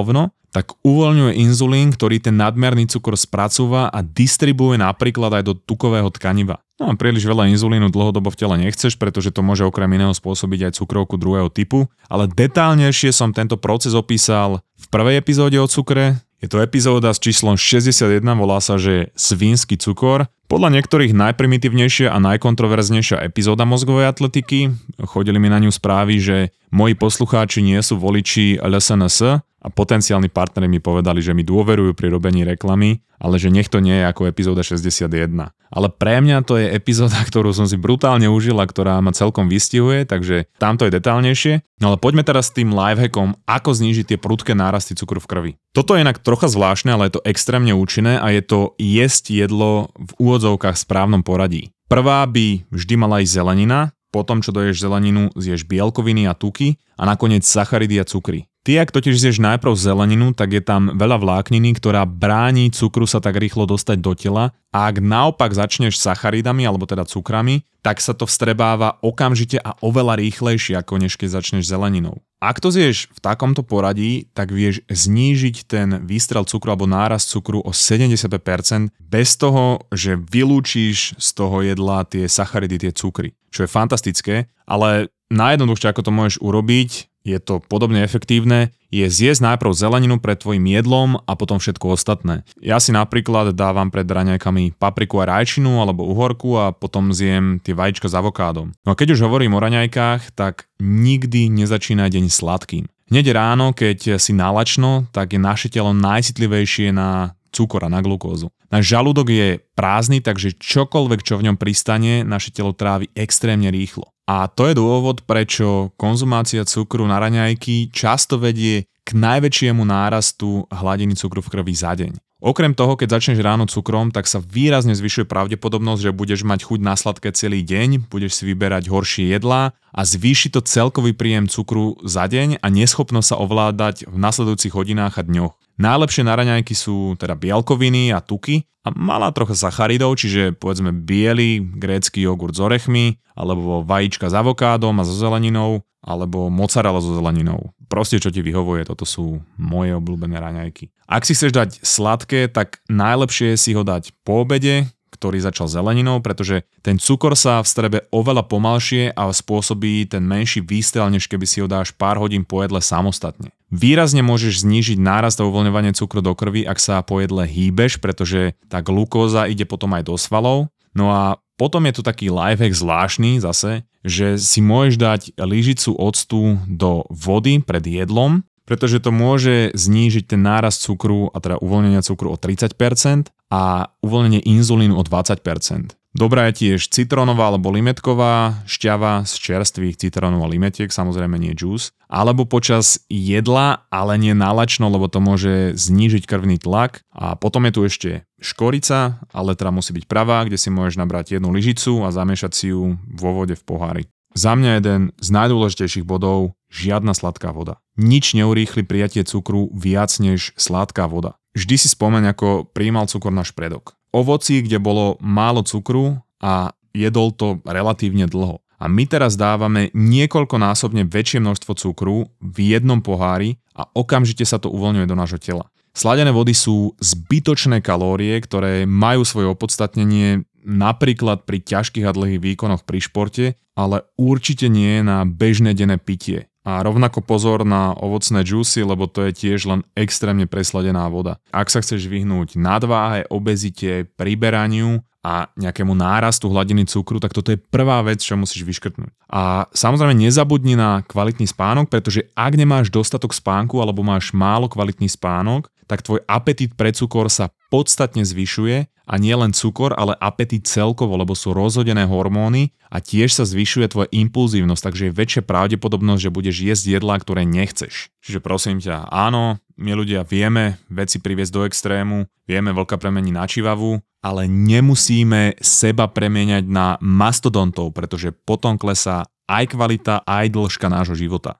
tak 0.49 0.73
uvoľňuje 0.81 1.37
inzulín, 1.45 1.93
ktorý 1.93 2.21
ten 2.21 2.35
nadmerný 2.37 2.89
cukor 2.89 3.13
spracúva 3.15 3.87
a 3.89 4.01
distribuje 4.01 4.81
napríklad 4.81 5.41
aj 5.41 5.43
do 5.45 5.53
tukového 5.53 6.09
tkaniva. 6.09 6.59
No 6.79 6.89
a 6.89 6.95
príliš 6.95 7.27
veľa 7.27 7.51
inzulínu 7.51 7.91
dlhodobo 7.91 8.31
v 8.31 8.39
tele 8.39 8.55
nechceš, 8.55 8.95
pretože 8.95 9.35
to 9.35 9.43
môže 9.43 9.67
okrem 9.67 9.91
iného 9.93 10.15
spôsobiť 10.15 10.71
aj 10.71 10.75
cukrovku 10.79 11.19
druhého 11.19 11.51
typu, 11.51 11.91
ale 12.07 12.31
detálnejšie 12.31 13.11
som 13.11 13.35
tento 13.35 13.59
proces 13.59 13.91
opísal 13.91 14.63
v 14.79 14.85
prvej 14.87 15.19
epizóde 15.19 15.59
o 15.59 15.67
cukre, 15.67 16.23
je 16.39 16.47
to 16.47 16.63
epizóda 16.63 17.11
s 17.11 17.19
číslom 17.19 17.59
61, 17.59 18.23
volá 18.39 18.63
sa, 18.63 18.79
že 18.79 19.11
Svínsky 19.11 19.75
cukor. 19.75 20.31
Podľa 20.47 20.79
niektorých 20.79 21.11
najprimitívnejšia 21.11 22.15
a 22.15 22.17
najkontroverznejšia 22.23 23.27
epizóda 23.27 23.67
mozgovej 23.67 24.07
atletiky. 24.07 24.71
Chodili 25.03 25.35
mi 25.35 25.51
na 25.51 25.59
ňu 25.59 25.67
správy, 25.67 26.15
že 26.23 26.55
moji 26.71 26.95
poslucháči 26.95 27.59
nie 27.59 27.77
sú 27.83 27.99
voliči 27.99 28.55
LSNS, 28.55 29.43
a 29.59 29.67
potenciálni 29.67 30.31
partneri 30.31 30.71
mi 30.71 30.79
povedali, 30.79 31.19
že 31.19 31.35
mi 31.35 31.43
dôverujú 31.43 31.91
pri 31.91 32.07
robení 32.07 32.47
reklamy, 32.47 33.03
ale 33.19 33.35
že 33.35 33.51
nech 33.51 33.67
to 33.67 33.83
nie 33.83 33.99
je 33.99 34.07
ako 34.07 34.31
epizóda 34.31 34.63
61. 34.63 35.51
Ale 35.51 35.87
pre 35.91 36.23
mňa 36.23 36.47
to 36.47 36.55
je 36.55 36.71
epizóda, 36.71 37.19
ktorú 37.29 37.51
som 37.51 37.67
si 37.67 37.75
brutálne 37.75 38.31
užila, 38.31 38.63
ktorá 38.63 38.97
ma 39.03 39.11
celkom 39.11 39.51
vystihuje, 39.51 40.07
takže 40.07 40.47
tamto 40.57 40.87
je 40.87 40.95
detálnejšie. 40.95 41.53
No 41.83 41.93
ale 41.93 41.97
poďme 41.99 42.23
teraz 42.23 42.49
s 42.49 42.55
tým 42.55 42.71
lifehackom, 42.71 43.35
ako 43.43 43.69
znížiť 43.75 44.15
tie 44.15 44.17
prudké 44.19 44.55
nárasty 44.55 44.95
cukru 44.95 45.19
v 45.19 45.29
krvi. 45.29 45.51
Toto 45.75 45.93
je 45.95 46.03
inak 46.03 46.23
trocha 46.23 46.47
zvláštne, 46.47 46.95
ale 46.95 47.11
je 47.11 47.19
to 47.19 47.25
extrémne 47.27 47.75
účinné 47.75 48.17
a 48.17 48.31
je 48.31 48.41
to 48.43 48.59
jesť 48.79 49.45
jedlo 49.45 49.91
v 49.99 50.11
úvodzovkách 50.17 50.75
v 50.79 50.83
správnom 50.87 51.21
poradí. 51.21 51.75
Prvá 51.91 52.23
by 52.29 52.69
vždy 52.69 52.93
mala 53.01 53.25
ísť 53.25 53.41
zelenina, 53.41 53.91
potom 54.09 54.41
čo 54.41 54.49
doješ 54.49 54.81
zeleninu, 54.81 55.29
zješ 55.37 55.65
bielkoviny 55.65 56.25
a 56.25 56.33
tuky 56.33 56.81
a 56.97 57.05
nakoniec 57.05 57.45
sacharidy 57.45 58.01
a 58.01 58.05
cukry. 58.05 58.49
Ty, 58.69 58.85
ak 58.85 58.93
totiž 58.93 59.17
zješ 59.17 59.41
najprv 59.41 59.73
zeleninu, 59.73 60.29
tak 60.37 60.53
je 60.53 60.61
tam 60.61 60.93
veľa 60.93 61.17
vlákniny, 61.17 61.73
ktorá 61.81 62.05
bráni 62.05 62.69
cukru 62.69 63.09
sa 63.09 63.17
tak 63.17 63.41
rýchlo 63.41 63.65
dostať 63.65 63.97
do 63.97 64.13
tela 64.13 64.53
a 64.69 64.85
ak 64.85 65.01
naopak 65.01 65.49
začneš 65.57 65.97
sacharidami 65.97 66.69
alebo 66.69 66.85
teda 66.85 67.01
cukrami, 67.01 67.65
tak 67.81 67.97
sa 67.97 68.13
to 68.13 68.29
vstrebáva 68.29 69.01
okamžite 69.01 69.57
a 69.57 69.73
oveľa 69.81 70.21
rýchlejšie 70.21 70.77
ako 70.77 71.01
než 71.01 71.17
keď 71.17 71.41
začneš 71.41 71.65
zeleninou. 71.65 72.21
Ak 72.37 72.61
to 72.61 72.69
zješ 72.69 73.09
v 73.09 73.17
takomto 73.25 73.65
poradí, 73.65 74.29
tak 74.37 74.53
vieš 74.53 74.85
znížiť 74.85 75.65
ten 75.65 76.05
výstrel 76.05 76.45
cukru 76.45 76.69
alebo 76.69 76.85
nárast 76.85 77.33
cukru 77.33 77.65
o 77.65 77.73
75% 77.73 78.93
bez 79.01 79.33
toho, 79.33 79.81
že 79.89 80.13
vylúčíš 80.13 81.17
z 81.17 81.29
toho 81.33 81.65
jedla 81.65 82.05
tie 82.05 82.29
sacharidy, 82.29 82.85
tie 82.85 82.93
cukry. 82.93 83.33
Čo 83.49 83.65
je 83.65 83.73
fantastické, 83.73 84.45
ale 84.69 85.09
najjednoduchšie 85.33 85.89
ako 85.89 86.05
to 86.05 86.11
môžeš 86.13 86.37
urobiť 86.37 87.09
je 87.29 87.39
to 87.39 87.61
podobne 87.61 88.01
efektívne, 88.01 88.73
je 88.89 89.05
zjesť 89.05 89.53
najprv 89.53 89.71
zeleninu 89.77 90.17
pred 90.17 90.41
tvojim 90.41 90.65
jedlom 90.65 91.21
a 91.29 91.37
potom 91.37 91.61
všetko 91.61 91.93
ostatné. 91.93 92.41
Ja 92.57 92.81
si 92.81 92.89
napríklad 92.89 93.53
dávam 93.53 93.93
pred 93.93 94.09
raňajkami 94.09 94.81
papriku 94.81 95.21
a 95.21 95.29
rajčinu 95.29 95.77
alebo 95.77 96.09
uhorku 96.09 96.57
a 96.57 96.73
potom 96.73 97.13
zjem 97.13 97.61
tie 97.61 97.77
vajíčka 97.77 98.09
s 98.09 98.17
avokádom. 98.17 98.73
No 98.81 98.89
a 98.91 98.97
keď 98.97 99.13
už 99.13 99.29
hovorím 99.29 99.53
o 99.53 99.61
raňajkách, 99.61 100.33
tak 100.33 100.65
nikdy 100.81 101.53
nezačína 101.53 102.09
deň 102.09 102.33
sladkým. 102.33 102.89
Hneď 103.09 103.33
ráno, 103.33 103.73
keď 103.73 104.21
si 104.21 104.37
nalačno, 104.37 105.09
tak 105.09 105.33
je 105.33 105.41
naše 105.41 105.69
telo 105.69 105.93
najcitlivejšie 105.97 106.93
na 106.93 107.33
cukor 107.49 107.85
a 107.85 107.89
na 107.89 108.05
glukózu. 108.05 108.53
Náš 108.69 108.85
žalúdok 108.85 109.33
je 109.33 109.47
prázdny, 109.73 110.21
takže 110.21 110.53
čokoľvek, 110.53 111.25
čo 111.25 111.41
v 111.41 111.49
ňom 111.49 111.57
pristane, 111.57 112.21
naše 112.21 112.53
telo 112.53 112.69
trávi 112.69 113.09
extrémne 113.17 113.73
rýchlo. 113.73 114.13
A 114.29 114.45
to 114.45 114.69
je 114.69 114.77
dôvod, 114.77 115.25
prečo 115.25 115.89
konzumácia 115.97 116.61
cukru 116.61 117.09
na 117.09 117.17
raňajky 117.17 117.89
často 117.89 118.37
vedie 118.37 118.85
k 119.01 119.09
najväčšiemu 119.17 119.81
nárastu 119.81 120.69
hladiny 120.69 121.17
cukru 121.17 121.41
v 121.41 121.49
krvi 121.49 121.73
za 121.73 121.97
deň. 121.97 122.21
Okrem 122.39 122.71
toho, 122.71 122.95
keď 122.95 123.19
začneš 123.19 123.43
ráno 123.43 123.67
cukrom, 123.67 124.15
tak 124.15 124.23
sa 124.23 124.39
výrazne 124.39 124.95
zvyšuje 124.95 125.27
pravdepodobnosť, 125.27 126.07
že 126.07 126.15
budeš 126.15 126.47
mať 126.47 126.63
chuť 126.63 126.79
na 126.79 126.95
sladké 126.95 127.35
celý 127.35 127.65
deň, 127.67 128.07
budeš 128.07 128.39
si 128.39 128.43
vyberať 128.47 128.87
horšie 128.87 129.33
jedlá 129.33 129.75
a 129.91 130.01
zvýši 130.07 130.53
to 130.55 130.63
celkový 130.63 131.11
príjem 131.11 131.51
cukru 131.51 131.99
za 132.05 132.31
deň 132.31 132.63
a 132.63 132.67
neschopnosť 132.71 133.33
sa 133.33 133.41
ovládať 133.43 134.07
v 134.07 134.15
nasledujúcich 134.15 134.71
hodinách 134.71 135.19
a 135.19 135.25
dňoch. 135.27 135.57
Najlepšie 135.79 136.27
na 136.27 136.35
raňajky 136.35 136.75
sú 136.75 137.15
teda 137.15 137.39
bielkoviny 137.39 138.11
a 138.11 138.19
tuky 138.19 138.67
a 138.83 138.91
malá 138.91 139.31
trocha 139.31 139.55
sacharidov, 139.55 140.19
čiže 140.19 140.51
povedzme 140.51 140.91
biely 140.91 141.63
grécky 141.63 142.27
jogurt 142.27 142.51
s 142.51 142.59
orechmi, 142.59 143.15
alebo 143.31 143.87
vajíčka 143.87 144.27
s 144.27 144.35
avokádom 144.35 144.91
a 144.99 145.07
so 145.07 145.15
zeleninou, 145.15 145.79
alebo 146.03 146.51
mozzarella 146.51 146.99
so 146.99 147.15
zeleninou. 147.15 147.71
Proste 147.87 148.19
čo 148.19 148.27
ti 148.27 148.43
vyhovuje, 148.43 148.91
toto 148.91 149.07
sú 149.07 149.39
moje 149.55 149.95
obľúbené 149.95 150.35
raňajky. 150.35 150.91
Ak 151.07 151.23
si 151.23 151.31
chceš 151.31 151.55
dať 151.55 151.69
sladké, 151.79 152.51
tak 152.51 152.83
najlepšie 152.91 153.55
je 153.55 153.57
si 153.57 153.71
ho 153.71 153.87
dať 153.87 154.11
po 154.27 154.43
obede, 154.43 154.83
ktorý 155.19 155.43
začal 155.43 155.67
zeleninou, 155.67 156.23
pretože 156.23 156.63
ten 156.79 156.95
cukor 156.95 157.35
sa 157.35 157.59
v 157.59 157.67
strebe 157.67 157.97
oveľa 158.15 158.47
pomalšie 158.47 159.11
a 159.11 159.27
spôsobí 159.27 160.07
ten 160.07 160.23
menší 160.23 160.63
výstrel, 160.63 161.11
než 161.11 161.27
keby 161.27 161.43
si 161.43 161.59
ho 161.59 161.67
dáš 161.67 161.91
pár 161.91 162.15
hodín 162.15 162.47
po 162.47 162.63
jedle 162.63 162.79
samostatne. 162.79 163.51
Výrazne 163.67 164.23
môžeš 164.23 164.63
znížiť 164.65 164.97
nárast 164.97 165.37
a 165.37 165.45
uvoľňovanie 165.45 165.93
cukru 165.93 166.23
do 166.23 166.31
krvi, 166.33 166.63
ak 166.63 166.79
sa 166.79 167.03
po 167.03 167.19
jedle 167.19 167.43
hýbeš, 167.45 167.99
pretože 167.99 168.57
tá 168.71 168.79
glukóza 168.79 169.45
ide 169.45 169.67
potom 169.67 169.93
aj 169.93 170.07
do 170.07 170.15
svalov. 170.15 170.71
No 170.95 171.13
a 171.13 171.37
potom 171.59 171.83
je 171.85 171.99
tu 171.99 172.01
taký 172.01 172.31
lifehack 172.31 172.71
zvláštny 172.71 173.43
zase, 173.43 173.83
že 174.01 174.39
si 174.39 174.63
môžeš 174.63 174.95
dať 174.95 175.21
lyžicu 175.43 175.91
octu 175.91 176.55
do 176.65 177.03
vody 177.11 177.59
pred 177.59 177.83
jedlom 177.83 178.47
pretože 178.69 179.01
to 179.01 179.09
môže 179.09 179.73
znížiť 179.73 180.37
ten 180.37 180.45
náraz 180.45 180.77
cukru 180.77 181.33
a 181.33 181.41
teda 181.41 181.57
uvoľnenia 181.57 182.05
cukru 182.05 182.29
o 182.29 182.37
30% 182.37 183.33
a 183.49 183.89
uvoľnenie 184.05 184.45
inzulínu 184.45 184.93
o 184.93 185.01
20%. 185.01 185.97
Dobrá 186.09 186.49
je 186.49 186.65
tiež 186.65 186.89
citrónová 186.89 187.53
alebo 187.53 187.69
limetková 187.69 188.65
šťava 188.65 189.29
z 189.29 189.33
čerstvých 189.41 189.93
citrónov 189.93 190.41
a 190.41 190.49
limetiek, 190.49 190.89
samozrejme 190.89 191.37
nie 191.37 191.53
juice, 191.53 191.93
alebo 192.09 192.49
počas 192.49 193.05
jedla, 193.13 193.85
ale 193.93 194.17
nie 194.17 194.33
nálačno, 194.33 194.89
lebo 194.89 195.05
to 195.05 195.21
môže 195.21 195.77
znížiť 195.77 196.25
krvný 196.25 196.57
tlak. 196.57 197.05
A 197.13 197.37
potom 197.37 197.69
je 197.69 197.73
tu 197.77 197.81
ešte 197.85 198.09
škorica, 198.41 199.21
ale 199.29 199.53
teda 199.53 199.69
musí 199.69 199.93
byť 199.93 200.09
pravá, 200.09 200.41
kde 200.49 200.57
si 200.57 200.73
môžeš 200.73 200.97
nabrať 200.97 201.37
jednu 201.37 201.53
lyžicu 201.53 202.01
a 202.01 202.09
zamiešať 202.09 202.51
si 202.57 202.73
ju 202.73 202.97
vo 203.05 203.29
vode 203.37 203.53
v 203.53 203.61
pohári. 203.61 204.03
Za 204.33 204.53
mňa 204.57 204.81
jeden 204.81 205.01
z 205.17 205.29
najdôležitejších 205.29 206.05
bodov 206.05 206.57
žiadna 206.69 207.17
sladká 207.17 207.51
voda. 207.51 207.81
Nič 207.99 208.37
neurýchli 208.37 208.85
prijatie 208.85 209.25
cukru 209.27 209.67
viac 209.75 210.13
než 210.21 210.55
sladká 210.55 211.09
voda. 211.09 211.35
Vždy 211.57 211.75
si 211.75 211.87
spomeň, 211.89 212.31
ako 212.31 212.69
príjmal 212.71 213.09
cukor 213.09 213.33
náš 213.33 213.51
predok. 213.51 213.97
Ovoci, 214.13 214.61
kde 214.63 214.77
bolo 214.79 215.17
málo 215.21 215.65
cukru 215.65 216.21
a 216.39 216.73
jedol 216.93 217.33
to 217.33 217.61
relatívne 217.65 218.29
dlho. 218.29 218.61
A 218.79 218.87
my 218.87 219.03
teraz 219.03 219.35
dávame 219.35 219.91
niekoľkonásobne 219.91 221.03
väčšie 221.03 221.43
množstvo 221.43 221.75
cukru 221.75 222.31
v 222.39 222.57
jednom 222.71 223.03
pohári 223.03 223.59
a 223.75 223.83
okamžite 223.91 224.47
sa 224.47 224.55
to 224.55 224.71
uvoľňuje 224.71 225.05
do 225.05 225.19
nášho 225.19 225.39
tela. 225.41 225.67
Sladené 225.91 226.31
vody 226.31 226.55
sú 226.55 226.95
zbytočné 227.03 227.83
kalórie, 227.83 228.39
ktoré 228.39 228.87
majú 228.87 229.27
svoje 229.27 229.51
opodstatnenie 229.51 230.47
napríklad 230.63 231.43
pri 231.43 231.59
ťažkých 231.59 232.07
a 232.07 232.15
dlhých 232.15 232.39
výkonoch 232.39 232.87
pri 232.87 232.99
športe, 233.03 233.45
ale 233.75 234.07
určite 234.15 234.67
nie 234.67 235.03
na 235.03 235.23
bežné 235.23 235.75
denné 235.75 235.99
pitie. 235.99 236.48
A 236.69 236.85
rovnako 236.85 237.25
pozor 237.25 237.65
na 237.65 237.97
ovocné 237.97 238.45
džusy, 238.45 238.85
lebo 238.85 239.09
to 239.09 239.25
je 239.25 239.33
tiež 239.33 239.65
len 239.65 239.81
extrémne 239.97 240.45
presladená 240.45 241.09
voda. 241.09 241.41
Ak 241.49 241.73
sa 241.73 241.81
chceš 241.81 242.05
vyhnúť 242.05 242.61
nadváhe, 242.61 243.25
obezite, 243.25 244.05
priberaniu, 244.13 245.01
a 245.19 245.51
nejakému 245.59 245.91
nárastu 245.91 246.47
hladiny 246.47 246.87
cukru, 246.87 247.19
tak 247.19 247.35
toto 247.35 247.51
je 247.51 247.59
prvá 247.59 247.99
vec, 248.01 248.23
čo 248.23 248.39
musíš 248.39 248.63
vyškrtnúť. 248.63 249.11
A 249.27 249.67
samozrejme 249.75 250.15
nezabudni 250.15 250.79
na 250.79 251.03
kvalitný 251.03 251.43
spánok, 251.43 251.91
pretože 251.91 252.31
ak 252.33 252.55
nemáš 252.55 252.87
dostatok 252.87 253.35
spánku 253.35 253.83
alebo 253.83 253.99
máš 253.99 254.31
málo 254.31 254.71
kvalitný 254.71 255.11
spánok, 255.11 255.67
tak 255.89 256.05
tvoj 256.05 256.21
apetit 256.29 256.77
pre 256.77 256.93
cukor 256.93 257.27
sa 257.33 257.49
podstatne 257.73 258.21
zvyšuje 258.21 258.85
a 259.09 259.13
nie 259.17 259.33
len 259.33 259.49
cukor, 259.57 259.97
ale 259.97 260.13
apetit 260.21 260.69
celkovo, 260.69 261.17
lebo 261.17 261.33
sú 261.33 261.49
rozhodené 261.49 262.05
hormóny 262.05 262.77
a 262.93 263.01
tiež 263.01 263.33
sa 263.33 263.43
zvyšuje 263.43 263.89
tvoja 263.89 264.07
impulzívnosť, 264.13 264.83
takže 264.85 265.03
je 265.09 265.17
väčšia 265.17 265.41
pravdepodobnosť, 265.49 266.21
že 266.29 266.35
budeš 266.35 266.55
jesť 266.61 266.85
jedlá, 267.01 267.17
ktoré 267.17 267.41
nechceš. 267.49 268.13
Čiže 268.21 268.37
prosím 268.37 268.77
ťa, 268.77 269.09
áno, 269.09 269.57
my 269.79 269.95
ľudia 269.95 270.27
vieme 270.27 270.83
veci 270.91 271.23
priviesť 271.23 271.51
do 271.55 271.63
extrému, 271.63 272.27
vieme 272.43 272.75
veľká 272.75 272.99
premení 272.99 273.31
na 273.31 273.47
čivavu, 273.47 274.03
ale 274.19 274.51
nemusíme 274.51 275.55
seba 275.63 276.11
premieňať 276.11 276.67
na 276.67 276.99
mastodontov, 276.99 277.95
pretože 277.95 278.35
potom 278.35 278.75
klesá 278.75 279.23
aj 279.47 279.71
kvalita, 279.71 280.27
aj 280.27 280.51
dĺžka 280.51 280.91
nášho 280.91 281.15
života. 281.15 281.55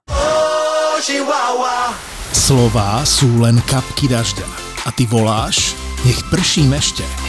Slová 2.36 3.02
sú 3.08 3.40
len 3.40 3.58
kapky 3.66 4.12
dažďa. 4.12 4.46
A 4.84 4.90
ty 4.92 5.08
voláš, 5.08 5.74
nech 6.04 6.20
prší 6.28 6.68
mešte. 6.68 7.29